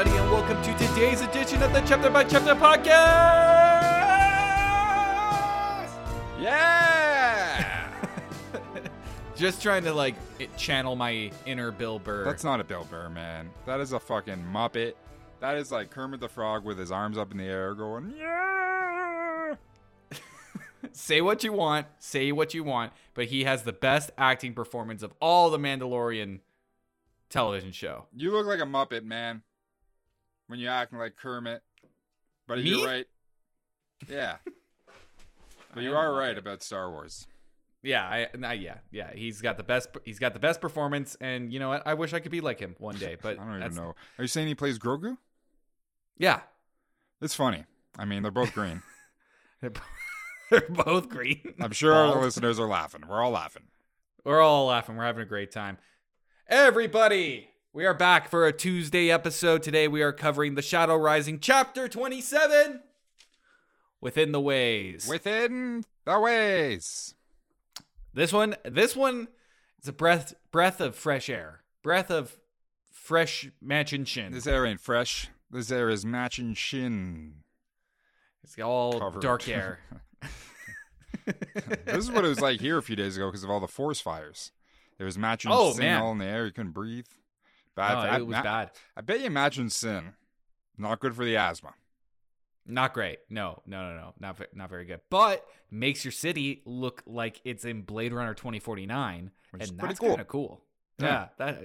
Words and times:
Everybody, 0.00 0.22
and 0.22 0.32
welcome 0.32 0.62
to 0.62 0.86
today's 0.86 1.20
edition 1.20 1.62
of 1.62 1.74
the 1.74 1.82
Chapter 1.82 2.08
by 2.08 2.24
Chapter 2.24 2.54
podcast. 2.54 2.88
Yeah! 6.40 7.92
Just 9.36 9.60
trying 9.60 9.84
to 9.84 9.92
like 9.92 10.14
it- 10.38 10.56
channel 10.56 10.96
my 10.96 11.30
inner 11.44 11.70
Bill 11.70 11.98
Burr. 11.98 12.24
That's 12.24 12.44
not 12.44 12.60
a 12.60 12.64
Bill 12.64 12.86
Burr, 12.90 13.10
man. 13.10 13.50
That 13.66 13.80
is 13.80 13.92
a 13.92 14.00
fucking 14.00 14.42
Muppet. 14.50 14.94
That 15.40 15.58
is 15.58 15.70
like 15.70 15.90
Kermit 15.90 16.20
the 16.20 16.30
Frog 16.30 16.64
with 16.64 16.78
his 16.78 16.90
arms 16.90 17.18
up 17.18 17.30
in 17.32 17.36
the 17.36 17.44
air 17.44 17.74
going, 17.74 18.14
yeah! 18.16 19.56
say 20.92 21.20
what 21.20 21.44
you 21.44 21.52
want, 21.52 21.86
say 21.98 22.32
what 22.32 22.54
you 22.54 22.64
want, 22.64 22.94
but 23.12 23.26
he 23.26 23.44
has 23.44 23.64
the 23.64 23.74
best 23.74 24.12
acting 24.16 24.54
performance 24.54 25.02
of 25.02 25.12
all 25.20 25.50
the 25.50 25.58
Mandalorian 25.58 26.40
television 27.28 27.72
show. 27.72 28.06
You 28.16 28.32
look 28.32 28.46
like 28.46 28.60
a 28.60 28.62
Muppet, 28.62 29.04
man. 29.04 29.42
When 30.50 30.58
you're 30.58 30.72
acting 30.72 30.98
like 30.98 31.14
Kermit. 31.16 31.62
But 32.48 32.58
Me? 32.58 32.64
you're 32.70 32.84
right. 32.86 33.06
Yeah. 34.08 34.36
But 35.72 35.84
you 35.84 35.94
are 35.94 36.12
right 36.12 36.36
about 36.36 36.64
Star 36.64 36.90
Wars. 36.90 37.28
Yeah, 37.84 38.02
I, 38.04 38.26
I 38.44 38.54
yeah, 38.54 38.78
yeah. 38.90 39.12
He's 39.14 39.40
got 39.40 39.56
the 39.56 39.62
best. 39.62 39.88
He's 40.04 40.18
got 40.18 40.32
the 40.34 40.40
best 40.40 40.60
performance, 40.60 41.16
and 41.20 41.52
you 41.52 41.60
know 41.60 41.68
what? 41.68 41.86
I 41.86 41.94
wish 41.94 42.12
I 42.12 42.18
could 42.18 42.32
be 42.32 42.40
like 42.40 42.58
him 42.58 42.74
one 42.78 42.96
day. 42.96 43.16
But 43.22 43.34
I 43.38 43.44
don't 43.44 43.48
even 43.50 43.60
that's- 43.60 43.76
know. 43.76 43.94
Are 44.18 44.22
you 44.22 44.26
saying 44.26 44.48
he 44.48 44.56
plays 44.56 44.80
Grogu? 44.80 45.16
Yeah, 46.18 46.40
It's 47.22 47.36
funny. 47.36 47.66
I 47.96 48.04
mean, 48.04 48.22
they're 48.22 48.32
both 48.32 48.52
green. 48.52 48.82
they're 49.60 49.70
bo- 49.70 49.80
they're 50.50 50.68
both 50.68 51.08
green. 51.08 51.54
I'm 51.60 51.70
sure 51.70 51.94
our 51.94 52.20
listeners 52.20 52.58
are 52.58 52.66
laughing. 52.66 53.02
We're 53.08 53.22
all 53.22 53.30
laughing. 53.30 53.68
We're 54.24 54.40
all 54.40 54.66
laughing. 54.66 54.96
We're 54.96 55.04
having 55.06 55.22
a 55.22 55.26
great 55.26 55.52
time. 55.52 55.78
Everybody, 56.48 57.48
we 57.72 57.86
are 57.86 57.94
back 57.94 58.28
for 58.28 58.46
a 58.46 58.52
Tuesday 58.52 59.10
episode. 59.10 59.62
Today 59.62 59.86
we 59.88 60.02
are 60.02 60.12
covering 60.12 60.54
The 60.54 60.62
Shadow 60.62 60.96
Rising, 60.96 61.38
Chapter 61.38 61.88
27 61.88 62.80
Within 64.00 64.32
the 64.32 64.40
Ways. 64.40 65.06
Within 65.08 65.84
the 66.04 66.18
ways. 66.18 67.14
this 68.12 68.32
one, 68.32 68.56
this 68.64 68.96
one 68.96 69.28
is 69.82 69.88
a 69.88 69.92
breath 69.92 70.34
breath 70.50 70.80
of 70.80 70.96
fresh 70.96 71.28
air. 71.28 71.60
Breath 71.82 72.10
of 72.10 72.36
fresh 72.90 73.48
Machin 73.60 74.04
Shin. 74.04 74.32
This 74.32 74.46
air 74.46 74.66
ain't 74.66 74.80
fresh. 74.80 75.28
This 75.50 75.70
air 75.70 75.90
is 75.90 76.04
Machin 76.04 76.54
Shin. 76.54 77.34
It's 78.42 78.58
all 78.58 78.98
Covered. 78.98 79.22
dark 79.22 79.48
air. 79.48 79.80
this 81.84 81.96
is 81.96 82.10
what 82.10 82.24
it 82.24 82.28
was 82.28 82.40
like 82.40 82.60
here 82.60 82.78
a 82.78 82.82
few 82.82 82.96
days 82.96 83.16
ago 83.16 83.26
because 83.28 83.44
of 83.44 83.50
all 83.50 83.60
the 83.60 83.68
forest 83.68 84.02
fires. 84.02 84.50
There 84.98 85.04
was 85.04 85.16
matching 85.16 85.50
Oh, 85.50 85.72
all 85.80 86.12
in 86.12 86.18
the 86.18 86.24
air. 86.24 86.46
You 86.46 86.52
couldn't 86.52 86.72
breathe. 86.72 87.06
Bad. 87.76 87.96
I, 87.98 88.16
it 88.16 88.26
was 88.26 88.36
ma- 88.36 88.42
bad. 88.42 88.70
I 88.96 89.00
bet 89.00 89.20
you 89.20 89.26
imagine 89.26 89.70
sin. 89.70 90.14
Not 90.76 91.00
good 91.00 91.14
for 91.14 91.24
the 91.24 91.36
asthma. 91.36 91.74
Not 92.66 92.94
great. 92.94 93.18
No, 93.28 93.62
no, 93.66 93.90
no, 93.90 93.96
no. 93.96 94.14
Not 94.20 94.40
not 94.54 94.70
very 94.70 94.84
good. 94.84 95.00
But 95.10 95.44
makes 95.70 96.04
your 96.04 96.12
city 96.12 96.62
look 96.64 97.02
like 97.06 97.40
it's 97.44 97.64
in 97.64 97.82
Blade 97.82 98.12
Runner 98.12 98.34
2049, 98.34 99.30
Which 99.50 99.68
and 99.68 99.78
that's 99.78 99.98
cool. 99.98 100.08
kind 100.10 100.20
of 100.20 100.28
cool. 100.28 100.62
Yeah. 100.98 101.06
Yeah. 101.06 101.28
that 101.38 101.58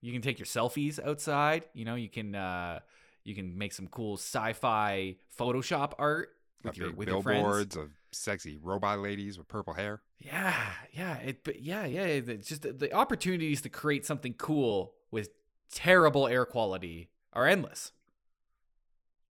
you 0.00 0.12
can 0.12 0.22
take 0.22 0.38
your 0.38 0.46
selfies 0.46 0.98
outside. 1.04 1.64
You 1.74 1.84
know, 1.84 1.94
you 1.94 2.08
can 2.08 2.34
uh 2.34 2.80
you 3.24 3.34
can 3.34 3.58
make 3.58 3.72
some 3.72 3.86
cool 3.88 4.14
sci-fi 4.14 5.16
Photoshop 5.38 5.92
art 5.98 6.30
with 6.64 6.76
your 6.76 6.92
with 6.92 7.08
your 7.08 7.22
friends. 7.22 7.76
of 7.76 7.90
sexy 8.10 8.56
robot 8.56 9.00
ladies 9.00 9.38
with 9.38 9.48
purple 9.48 9.74
hair. 9.74 10.00
Yeah, 10.18 10.54
yeah, 10.92 11.16
it, 11.18 11.44
but 11.44 11.60
yeah, 11.62 11.84
yeah. 11.86 12.04
It's 12.04 12.48
just 12.48 12.62
the, 12.62 12.72
the 12.72 12.92
opportunities 12.92 13.60
to 13.62 13.68
create 13.68 14.04
something 14.06 14.34
cool 14.34 14.94
with 15.10 15.28
terrible 15.72 16.26
air 16.26 16.44
quality 16.44 17.08
are 17.32 17.46
endless. 17.46 17.92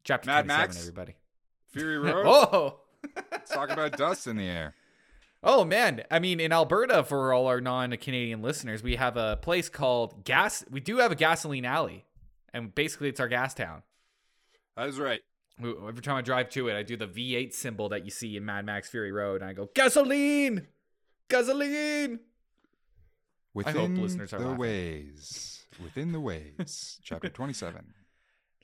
Chapter 0.05 0.27
Mad 0.27 0.47
27, 0.47 0.47
Max? 0.47 0.81
everybody. 0.81 1.15
Fury 1.73 1.99
Road. 2.13 2.25
Oh. 2.27 2.81
Let's 3.31 3.51
talk 3.51 3.71
about 3.71 3.93
dust 3.99 4.27
in 4.27 4.37
the 4.37 4.47
air. 4.47 4.75
Oh 5.43 5.65
man, 5.65 6.03
I 6.11 6.19
mean 6.19 6.41
in 6.41 6.53
Alberta 6.53 7.05
for 7.05 7.33
all 7.33 7.47
our 7.47 7.61
non-Canadian 7.61 8.43
listeners, 8.43 8.83
we 8.83 8.97
have 8.97 9.17
a 9.17 9.39
place 9.41 9.69
called 9.69 10.25
Gas 10.25 10.65
we 10.71 10.81
do 10.81 10.99
have 10.99 11.13
a 11.13 11.15
gasoline 11.17 11.65
alley. 11.65 12.05
And 12.53 12.75
basically 12.75 13.09
it's 13.09 13.21
our 13.21 13.29
gas 13.29 13.55
town. 13.55 13.83
That 14.77 14.89
is 14.89 14.99
right. 14.99 15.21
Every 15.61 16.03
time 16.03 16.17
I 16.17 16.23
drive 16.23 16.51
to 16.51 16.69
it, 16.69 16.77
I 16.77 16.83
do 16.83 16.97
the 16.97 17.07
V8 17.07 17.53
symbol 17.53 17.89
that 17.91 18.05
you 18.05 18.11
see 18.11 18.37
in 18.37 18.45
Mad 18.45 18.65
Max 18.65 18.89
Fury 18.89 19.13
Road 19.13 19.43
and 19.43 19.51
I 19.51 19.53
go 19.53 19.69
gasoline. 19.75 20.67
Gasoline. 21.29 22.21
Within 23.55 24.01
listeners 24.01 24.33
are 24.33 24.39
the 24.39 24.45
laughing. 24.47 24.59
ways. 24.59 25.58
Within 25.83 26.13
the 26.13 26.21
ways. 26.21 26.99
Chapter 27.03 27.29
27. 27.29 27.95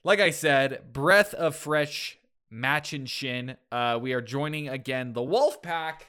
Like 0.06 0.20
I 0.20 0.32
said, 0.32 0.92
breath 0.92 1.32
of 1.32 1.56
fresh 1.56 2.18
Machin 2.50 3.06
Shin. 3.06 3.56
Uh 3.72 3.98
we 3.98 4.12
are 4.12 4.20
joining 4.20 4.68
again 4.68 5.14
the 5.14 5.22
Wolf 5.22 5.62
Pack 5.62 6.08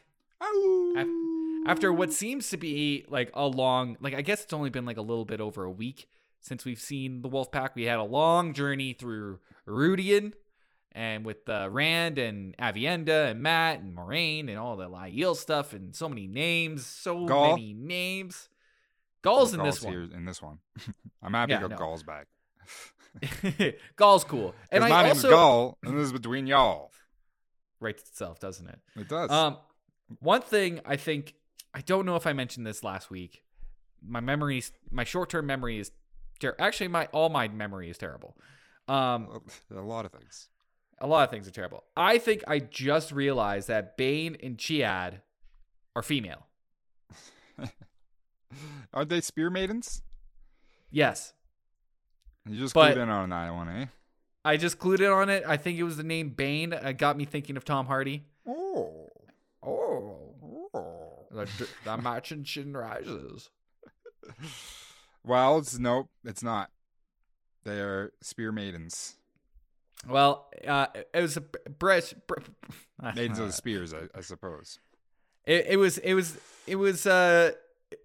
after 1.65 1.91
what 1.91 2.13
seems 2.13 2.49
to 2.49 2.57
be 2.57 3.05
like 3.09 3.31
a 3.33 3.47
long 3.47 3.97
like 3.99 4.13
i 4.13 4.21
guess 4.21 4.43
it's 4.43 4.53
only 4.53 4.69
been 4.69 4.85
like 4.85 4.97
a 4.97 5.01
little 5.01 5.25
bit 5.25 5.41
over 5.41 5.63
a 5.63 5.71
week 5.71 6.07
since 6.41 6.65
we've 6.65 6.79
seen 6.79 7.21
the 7.21 7.27
wolf 7.27 7.51
pack 7.51 7.75
we 7.75 7.83
had 7.83 7.97
a 7.97 8.03
long 8.03 8.53
journey 8.53 8.93
through 8.93 9.39
Rhuidean 9.67 10.33
and 10.91 11.25
with 11.25 11.49
uh, 11.49 11.67
rand 11.71 12.17
and 12.17 12.55
Aviendha 12.57 13.31
and 13.31 13.41
matt 13.41 13.79
and 13.79 13.95
Moiraine 13.95 14.47
and 14.49 14.57
all 14.57 14.75
the 14.75 14.87
Aiel 14.87 15.35
stuff 15.35 15.73
and 15.73 15.95
so 15.95 16.07
many 16.07 16.27
names 16.27 16.85
so 16.85 17.25
Gaul. 17.25 17.55
many 17.55 17.73
names 17.73 18.49
Gaul's 19.25 19.53
in 19.53 19.61
this 19.63 19.81
one. 19.81 20.11
in 20.15 20.23
this 20.25 20.41
one. 20.41 20.59
I'm 21.21 21.33
happy 21.33 21.51
Yeah, 21.51 21.59
to 21.59 21.67
no. 21.67 21.75
go 21.75 21.83
Gaul's 21.83 22.03
back. 22.03 22.27
Gall's 23.97 24.23
cool. 24.23 24.55
And 24.71 24.83
I 24.83 24.89
my 24.89 25.09
also 25.09 25.27
name's 25.27 25.35
Gaul, 25.35 25.77
and 25.83 25.97
this 25.97 26.05
is 26.05 26.13
between 26.13 26.47
y'all. 26.47 26.91
writes 27.79 28.03
itself, 28.09 28.39
doesn't 28.39 28.67
it? 28.67 28.79
It 28.95 29.09
does. 29.09 29.29
Um, 29.31 29.57
one 30.19 30.41
thing 30.41 30.79
I 30.85 30.95
think 30.95 31.33
I 31.73 31.81
don't 31.81 32.05
know 32.05 32.15
if 32.15 32.25
I 32.27 32.33
mentioned 32.33 32.65
this 32.65 32.83
last 32.83 33.09
week. 33.09 33.41
My 34.07 34.19
memories, 34.19 34.71
my 34.91 35.03
short-term 35.03 35.45
memory 35.45 35.79
is 35.79 35.91
ter- 36.39 36.55
actually 36.59 36.89
my 36.89 37.07
all 37.07 37.29
my 37.29 37.47
memory 37.47 37.89
is 37.89 37.97
terrible. 37.97 38.37
Um, 38.87 39.41
a 39.75 39.81
lot 39.81 40.05
of 40.05 40.11
things. 40.11 40.47
a 40.99 41.07
lot 41.07 41.23
of 41.23 41.31
things 41.31 41.47
are 41.47 41.51
terrible. 41.51 41.83
I 41.97 42.19
think 42.19 42.43
I 42.47 42.59
just 42.59 43.11
realized 43.11 43.67
that 43.69 43.97
Bane 43.97 44.37
and 44.43 44.57
Chiad 44.57 45.21
are 45.95 46.03
female. 46.03 46.45
Aren't 48.93 49.09
they 49.09 49.21
spear 49.21 49.49
maidens? 49.49 50.01
Yes, 50.91 51.33
You 52.47 52.57
just 52.57 52.73
But- 52.73 52.95
clued 52.95 53.03
in 53.03 53.09
on 53.09 53.29
that 53.29 53.53
one, 53.53 53.69
eh? 53.69 53.85
I 54.45 54.57
just 54.57 54.77
clued 54.77 54.99
in 54.99 55.07
on 55.11 55.29
it. 55.29 55.43
I 55.47 55.57
think 55.57 55.79
it 55.79 55.83
was 55.83 55.97
the 55.97 56.03
name 56.03 56.29
Bane. 56.29 56.71
It 56.73 56.97
got 56.99 57.17
me 57.17 57.25
thinking 57.25 57.57
of 57.57 57.65
Tom 57.65 57.87
Hardy. 57.87 58.23
Oh. 58.47 59.09
Oh, 59.63 60.69
oh. 60.73 61.25
the, 61.31 61.49
the 61.83 61.97
Machin 61.97 62.43
Shin 62.43 62.77
rises. 62.77 63.49
Well, 65.23 65.57
it's 65.57 65.79
nope, 65.79 66.09
it's 66.23 66.43
not. 66.43 66.69
They 67.63 67.79
are 67.79 68.13
spear 68.21 68.51
maidens. 68.51 69.15
Well, 70.07 70.47
uh, 70.67 70.87
it 71.13 71.21
was 71.21 71.35
a 71.37 71.41
breast. 71.41 72.13
Maidens 73.15 73.39
of 73.39 73.47
the 73.47 73.53
spears, 73.53 73.91
I, 73.93 74.01
I 74.15 74.21
suppose. 74.21 74.77
it, 75.45 75.65
it 75.69 75.77
was 75.77 75.97
it 75.97 76.13
was 76.13 76.37
it 76.67 76.75
was 76.75 77.07
uh 77.07 77.51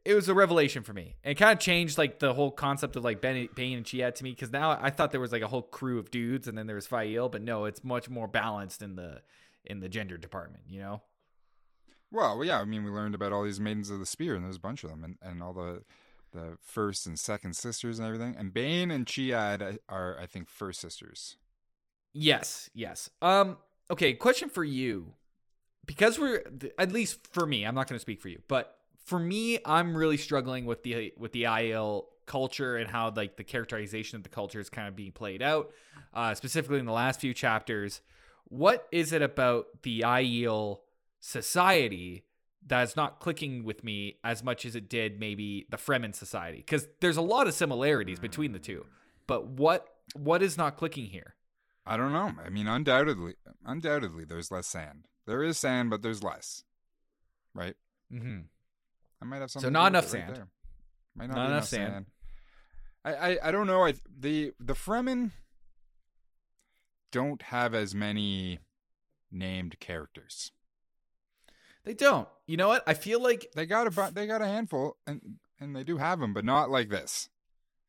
it 0.05 0.15
was 0.15 0.29
a 0.29 0.35
revelation 0.35 0.82
for 0.82 0.93
me. 0.93 1.17
It 1.25 1.35
kind 1.35 1.53
of 1.53 1.59
changed 1.59 1.99
like 1.99 2.19
the 2.19 2.35
whole 2.35 2.50
concept 2.50 2.97
of 2.97 3.05
like 3.05 3.21
Ben, 3.21 3.49
Bane 3.55 3.79
and 3.79 3.87
Chiad 3.87 4.15
to 4.17 4.25
me 4.25 4.31
because 4.31 4.53
now 4.53 4.79
I 4.81 4.91
thought 4.91 5.11
there 5.11 5.21
was 5.21 5.32
like 5.32 5.43
a 5.43 5.49
whole 5.49 5.62
crew 5.62 5.99
of 5.99 6.11
dudes 6.11 6.49
and 6.49 6.56
then 6.56 6.67
there 6.67 6.77
was 6.77 6.87
Faile, 6.87 7.29
but 7.29 7.43
no, 7.43 7.65
it's 7.65 7.82
much 7.82 8.09
more 8.09 8.29
balanced 8.29 8.82
in 8.82 8.97
the 8.97 9.23
in 9.65 9.81
the 9.81 9.88
gender 9.88 10.17
department. 10.17 10.65
You 10.69 10.81
know? 10.81 11.03
Well, 12.12 12.38
well, 12.38 12.47
yeah, 12.47 12.61
I 12.61 12.65
mean, 12.65 12.85
we 12.85 12.91
learned 12.91 13.15
about 13.15 13.32
all 13.32 13.44
these 13.44 13.61
maidens 13.61 13.91
of 13.91 14.00
the 14.00 14.06
spear, 14.06 14.35
and 14.35 14.44
there's 14.44 14.56
a 14.56 14.61
bunch 14.61 14.82
of 14.82 14.91
them, 14.91 15.05
and, 15.05 15.17
and 15.23 15.43
all 15.43 15.53
the 15.53 15.82
the 16.32 16.56
first 16.61 17.06
and 17.06 17.19
second 17.19 17.56
sisters 17.56 17.99
and 17.99 18.06
everything. 18.06 18.37
And 18.38 18.53
Bane 18.53 18.91
and 18.91 19.05
Chiad 19.06 19.79
are, 19.88 20.17
I 20.21 20.27
think, 20.27 20.49
first 20.49 20.81
sisters. 20.81 21.37
Yes, 22.12 22.71
yes. 22.75 23.11
Um. 23.23 23.59
Okay. 23.91 24.15
Question 24.15 24.49
for 24.49 24.65
you, 24.65 25.15
because 25.87 26.19
we're 26.19 26.43
at 26.79 26.93
least 26.93 27.27
for 27.32 27.47
me, 27.47 27.65
I'm 27.65 27.75
not 27.75 27.88
going 27.88 27.97
to 27.97 28.00
speak 28.00 28.21
for 28.21 28.29
you, 28.29 28.43
but 28.49 28.80
for 29.11 29.19
me, 29.19 29.59
I'm 29.65 29.97
really 29.97 30.17
struggling 30.17 30.67
with 30.67 30.85
the 30.85 31.12
with 31.19 31.33
the 31.33 31.43
Aiel 31.43 32.05
culture 32.27 32.77
and 32.77 32.89
how 32.89 33.12
like 33.15 33.37
the 33.37 33.43
characterization 33.43 34.15
of 34.15 34.23
the 34.23 34.29
culture 34.29 34.61
is 34.61 34.71
kind 34.71 34.87
of 34.87 34.95
being 34.95 35.11
played 35.11 35.43
out, 35.43 35.73
uh, 36.15 36.33
specifically 36.35 36.79
in 36.79 36.87
the 36.87 36.93
last 36.93 37.21
few 37.21 37.35
chapters. 37.35 38.03
What 38.45 38.87
is 38.93 39.12
it 39.12 39.21
about 39.21 39.83
the 39.83 40.03
Aiel 40.07 40.79
society 41.19 42.23
that's 42.65 42.95
not 42.95 43.19
clicking 43.19 43.65
with 43.65 43.83
me 43.83 44.19
as 44.23 44.45
much 44.45 44.65
as 44.65 44.77
it 44.77 44.89
did 44.89 45.19
maybe 45.19 45.67
the 45.71 45.77
Fremen 45.77 46.15
society? 46.15 46.59
Because 46.59 46.87
there's 47.01 47.17
a 47.17 47.21
lot 47.21 47.49
of 47.49 47.55
similarities 47.55 48.21
between 48.21 48.53
the 48.53 48.61
two, 48.61 48.87
but 49.27 49.49
what 49.49 49.89
what 50.15 50.41
is 50.41 50.56
not 50.56 50.77
clicking 50.77 51.06
here? 51.06 51.35
I 51.85 51.97
don't 51.97 52.13
know. 52.13 52.31
I 52.47 52.49
mean, 52.49 52.69
undoubtedly, 52.69 53.35
undoubtedly, 53.67 54.25
there's 54.25 54.53
less 54.53 54.69
sand. 54.69 55.09
There 55.27 55.43
is 55.43 55.59
sand, 55.59 55.91
but 55.91 56.03
there's 56.03 56.23
less. 56.23 56.63
Right? 57.53 57.75
Mm-hmm. 58.13 58.43
I 59.22 59.25
might 59.26 59.40
have 59.40 59.50
some. 59.50 59.62
So 59.62 59.69
not 59.69 59.88
enough 59.88 60.05
right 60.12 60.22
sand. 60.22 60.37
there. 60.37 60.49
Might 61.17 61.28
not, 61.28 61.37
Not 61.37 61.46
be 61.46 61.52
enough 61.52 61.64
sand. 61.69 62.06
I, 63.05 63.14
I, 63.14 63.38
I 63.49 63.50
don't 63.50 63.67
know. 63.67 63.84
I 63.84 63.94
the 64.19 64.52
the 64.61 64.75
Fremen 64.75 65.31
don't 67.12 67.43
have 67.43 67.75
as 67.75 67.94
many 67.94 68.61
named 69.31 69.78
characters. 69.81 70.52
They 71.84 71.94
don't. 71.94 72.28
You 72.46 72.56
know 72.56 72.69
what? 72.69 72.82
I 72.87 72.94
feel 72.94 73.22
like 73.22 73.50
They 73.55 73.67
got 73.67 73.87
a 73.87 74.11
they 74.12 74.26
got 74.26 74.43
a 74.43 74.46
handful, 74.46 74.96
and 75.06 75.37
and 75.58 75.75
they 75.75 75.82
do 75.84 75.96
have 75.96 76.20
them, 76.20 76.32
but 76.32 76.44
not 76.44 76.70
like 76.70 76.88
this. 76.90 77.28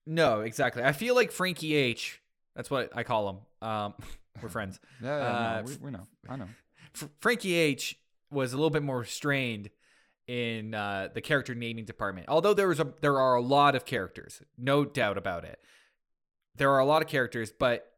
no, 0.05 0.41
exactly. 0.41 0.83
I 0.83 0.91
feel 0.93 1.15
like 1.15 1.31
Frankie 1.31 1.75
H. 1.75 2.21
That's 2.55 2.69
what 2.69 2.89
I 2.95 3.03
call 3.03 3.29
him. 3.29 3.67
Um, 3.67 3.93
we're 4.41 4.49
friends. 4.49 4.79
Yeah, 5.01 5.17
yeah 5.17 5.25
Uh, 5.27 5.61
no, 5.61 5.67
we, 5.67 5.75
we 5.85 5.91
know. 5.91 6.07
I 6.27 6.35
know. 6.35 6.47
F- 6.95 7.09
Frankie 7.19 7.53
H 7.53 7.97
was 8.29 8.53
a 8.53 8.57
little 8.57 8.69
bit 8.69 8.83
more 8.83 8.99
restrained 8.99 9.69
in 10.31 10.73
uh, 10.73 11.09
the 11.13 11.19
character 11.19 11.53
naming 11.53 11.83
department. 11.83 12.25
Although 12.29 12.53
there 12.53 12.69
was 12.69 12.79
a 12.79 12.93
there 13.01 13.19
are 13.19 13.35
a 13.35 13.41
lot 13.41 13.75
of 13.75 13.83
characters, 13.83 14.41
no 14.57 14.85
doubt 14.85 15.17
about 15.17 15.43
it. 15.43 15.59
There 16.55 16.71
are 16.71 16.79
a 16.79 16.85
lot 16.85 17.01
of 17.01 17.09
characters, 17.09 17.51
but 17.51 17.91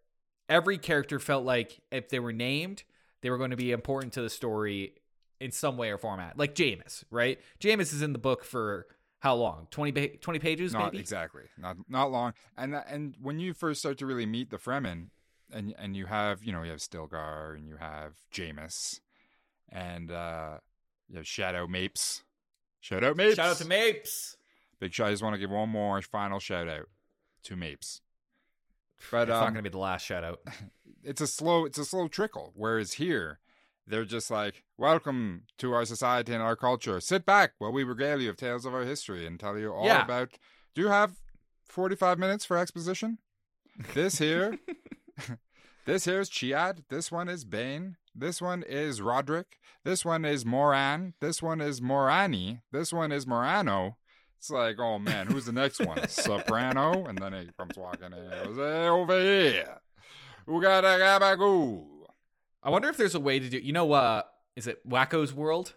every 0.49 0.79
character 0.79 1.19
felt 1.19 1.45
like 1.45 1.79
if 1.91 2.09
they 2.09 2.19
were 2.19 2.33
named, 2.33 2.85
they 3.21 3.29
were 3.29 3.37
going 3.37 3.51
to 3.51 3.55
be 3.57 3.71
important 3.71 4.13
to 4.13 4.21
the 4.23 4.31
story 4.31 4.95
in 5.39 5.51
some 5.51 5.77
way 5.77 5.91
or 5.91 5.99
format. 5.99 6.35
Like 6.35 6.55
Jamis, 6.55 7.03
right? 7.11 7.39
Jamis 7.59 7.93
is 7.93 8.01
in 8.01 8.13
the 8.13 8.19
book 8.19 8.43
for 8.43 8.87
how 9.19 9.35
long? 9.35 9.67
20, 9.69 9.91
20 10.19 10.39
pages, 10.39 10.73
Not 10.73 10.85
maybe? 10.85 11.01
exactly. 11.01 11.43
Not 11.55 11.77
not 11.87 12.11
long. 12.11 12.33
And 12.57 12.73
and 12.73 13.15
when 13.21 13.37
you 13.37 13.53
first 13.53 13.79
start 13.79 13.99
to 13.99 14.07
really 14.07 14.25
meet 14.25 14.49
the 14.49 14.57
Fremen, 14.57 15.09
and 15.51 15.75
and 15.77 15.95
you 15.95 16.07
have 16.07 16.43
you 16.43 16.51
know 16.51 16.63
you 16.63 16.71
have 16.71 16.79
Stilgar 16.79 17.55
and 17.55 17.67
you 17.67 17.75
have 17.75 18.13
Jamis, 18.33 19.01
and 19.69 20.09
uh, 20.11 20.57
you 21.09 21.17
have 21.17 21.25
Shadout 21.25 21.69
Mapes. 21.69 22.23
Shout 22.79 23.03
out 23.03 23.15
Mapes. 23.17 23.35
Shout 23.35 23.49
out 23.51 23.57
to 23.57 23.65
Mapes. 23.67 24.37
Big 24.79 24.93
shout. 24.93 25.07
I 25.07 25.11
just 25.11 25.23
want 25.23 25.33
to 25.35 25.39
give 25.39 25.49
one 25.51 25.69
more 25.69 26.01
final 26.01 26.39
shout 26.39 26.67
out 26.67 26.87
to 27.43 27.55
Mapes. 27.55 28.01
But 29.11 29.23
It's 29.23 29.29
not 29.29 29.47
um, 29.47 29.53
going 29.53 29.63
to 29.63 29.69
be 29.69 29.73
the 29.73 29.77
last 29.79 30.05
shout 30.05 30.23
out. 30.23 30.39
it's 31.03 31.21
a 31.21 31.27
slow 31.27 31.65
it's 31.65 31.77
a 31.77 31.85
slow 31.85 32.07
trickle. 32.07 32.51
Whereas 32.55 32.93
here, 32.93 33.39
they're 33.85 34.05
just 34.05 34.31
like, 34.31 34.63
"Welcome 34.77 35.43
to 35.57 35.73
our 35.73 35.85
society 35.85 36.33
and 36.33 36.41
our 36.41 36.55
culture. 36.55 36.99
Sit 37.01 37.25
back 37.25 37.53
while 37.57 37.71
we 37.73 37.83
regale 37.83 38.21
you 38.21 38.29
of 38.29 38.37
tales 38.37 38.65
of 38.65 38.73
our 38.73 38.83
history 38.83 39.25
and 39.27 39.39
tell 39.39 39.57
you 39.57 39.73
all 39.73 39.85
Yeah. 39.85 40.03
about." 40.05 40.29
Do 40.73 40.81
you 40.81 40.87
have 40.87 41.17
forty 41.67 41.95
five 41.95 42.17
minutes 42.17 42.45
for 42.45 42.57
exposition? 42.57 43.17
This 43.93 44.19
here, 44.19 44.57
this 45.85 46.05
here 46.05 46.19
is 46.21 46.29
Chiad. 46.29 46.83
This 46.89 47.11
one 47.11 47.27
is 47.27 47.43
Bane. 47.43 47.97
This 48.15 48.41
one 48.41 48.63
is 48.63 49.01
Roderick. 49.01 49.59
This 49.83 50.05
one 50.05 50.23
is 50.23 50.45
Moran. 50.45 51.13
This 51.19 51.41
one 51.41 51.61
is 51.61 51.81
Morani. 51.81 52.59
This 52.71 52.93
one 52.93 53.11
is 53.11 53.25
Morano. 53.25 53.97
It's 54.37 54.49
like, 54.49 54.77
oh 54.79 54.99
man, 54.99 55.27
who's 55.27 55.45
the 55.45 55.51
next 55.51 55.79
one? 55.79 56.07
Soprano, 56.07 57.05
and 57.05 57.17
then 57.17 57.33
he 57.33 57.49
comes 57.57 57.77
walking 57.77 58.13
in. 58.13 58.45
Goes, 58.45 58.57
hey, 58.57 58.87
over 58.87 59.19
here. 59.19 59.79
Who 60.45 60.61
got 60.61 60.83
a 60.83 60.99
gabagoo? 60.99 61.85
I 62.61 62.69
wonder 62.69 62.89
if 62.89 62.97
there's 62.97 63.15
a 63.15 63.19
way 63.19 63.39
to 63.39 63.49
do. 63.49 63.57
You 63.57 63.73
know, 63.73 63.91
uh, 63.93 64.23
is 64.55 64.67
it 64.67 64.87
Wakko's 64.87 65.33
World, 65.33 65.73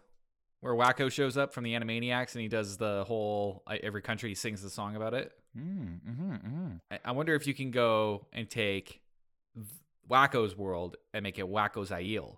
where 0.60 0.74
Wakko 0.74 1.10
shows 1.10 1.36
up 1.36 1.54
from 1.54 1.64
the 1.64 1.74
Animaniacs 1.74 2.34
and 2.34 2.42
he 2.42 2.48
does 2.48 2.76
the 2.76 3.04
whole 3.06 3.62
every 3.68 4.02
country 4.02 4.30
he 4.30 4.34
sings 4.34 4.62
the 4.62 4.70
song 4.70 4.96
about 4.96 5.14
it. 5.14 5.32
Mm, 5.56 6.00
mm-hmm, 6.00 6.32
mm-hmm. 6.32 6.68
I, 6.90 6.98
I 7.04 7.12
wonder 7.12 7.34
if 7.34 7.46
you 7.46 7.54
can 7.54 7.70
go 7.70 8.26
and 8.32 8.50
take 8.50 9.00
Wakko's 10.08 10.56
World 10.56 10.96
and 11.12 11.22
make 11.22 11.38
it 11.38 11.48
Wakko's 11.48 11.90
Aiel, 11.90 12.36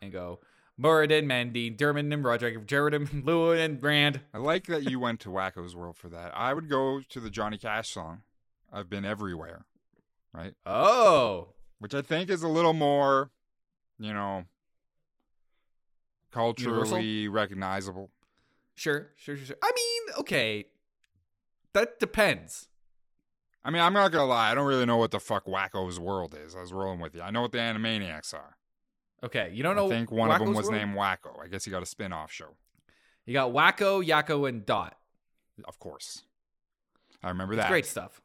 and 0.00 0.12
go 0.12 0.40
Muradin, 0.80 1.24
Mandy, 1.24 1.70
Dermot, 1.70 2.04
and 2.12 2.24
Roderick, 2.24 2.66
Jared, 2.66 3.12
Lewin, 3.24 3.58
and 3.58 3.80
Brand. 3.80 4.20
I 4.34 4.38
like 4.38 4.66
that 4.66 4.90
you 4.90 5.00
went 5.00 5.20
to 5.20 5.30
Wakko's 5.30 5.74
World 5.74 5.96
for 5.96 6.08
that. 6.10 6.32
I 6.36 6.52
would 6.54 6.68
go 6.68 7.00
to 7.08 7.20
the 7.20 7.30
Johnny 7.30 7.56
Cash 7.58 7.90
song. 7.90 8.22
I've 8.72 8.90
been 8.90 9.04
everywhere, 9.04 9.64
right? 10.34 10.52
Oh, 10.66 11.54
Which 11.78 11.94
I 11.94 12.02
think 12.02 12.28
is 12.28 12.42
a 12.42 12.48
little 12.48 12.74
more, 12.74 13.30
you 13.98 14.12
know, 14.12 14.44
culturally 16.30 17.28
recognizable. 17.28 18.10
sure, 18.74 19.12
sure, 19.16 19.36
sure, 19.36 19.46
sure. 19.46 19.56
I 19.62 19.70
mean, 19.74 20.14
okay, 20.20 20.66
that 21.72 21.98
depends. 21.98 22.68
I 23.66 23.70
mean, 23.70 23.82
I'm 23.82 23.92
not 23.92 24.12
gonna 24.12 24.26
lie. 24.26 24.52
I 24.52 24.54
don't 24.54 24.66
really 24.66 24.86
know 24.86 24.96
what 24.96 25.10
the 25.10 25.18
fuck 25.18 25.46
Wakko's 25.46 25.98
World 25.98 26.36
is. 26.40 26.54
I 26.54 26.60
was 26.60 26.72
rolling 26.72 27.00
with 27.00 27.16
you. 27.16 27.20
I 27.20 27.30
know 27.32 27.42
what 27.42 27.50
the 27.50 27.58
Animaniacs 27.58 28.32
are. 28.32 28.56
Okay, 29.24 29.50
you 29.52 29.62
don't 29.64 29.74
know. 29.74 29.86
I 29.86 29.88
think 29.90 30.12
one 30.12 30.30
of 30.30 30.38
them 30.38 30.54
was 30.54 30.66
World? 30.68 30.76
named 30.80 30.94
Wakko. 30.96 31.42
I 31.42 31.48
guess 31.48 31.64
he 31.64 31.70
got 31.72 31.82
a 31.82 31.86
spin-off 31.86 32.30
show. 32.30 32.54
You 33.24 33.32
got 33.32 33.50
Wakko, 33.52 34.06
Yakko, 34.06 34.48
and 34.48 34.64
Dot. 34.64 34.96
Of 35.64 35.80
course, 35.80 36.22
I 37.24 37.28
remember 37.28 37.54
It's 37.54 37.62
that. 37.62 37.68
great 37.70 37.86
stuff. 37.86 38.20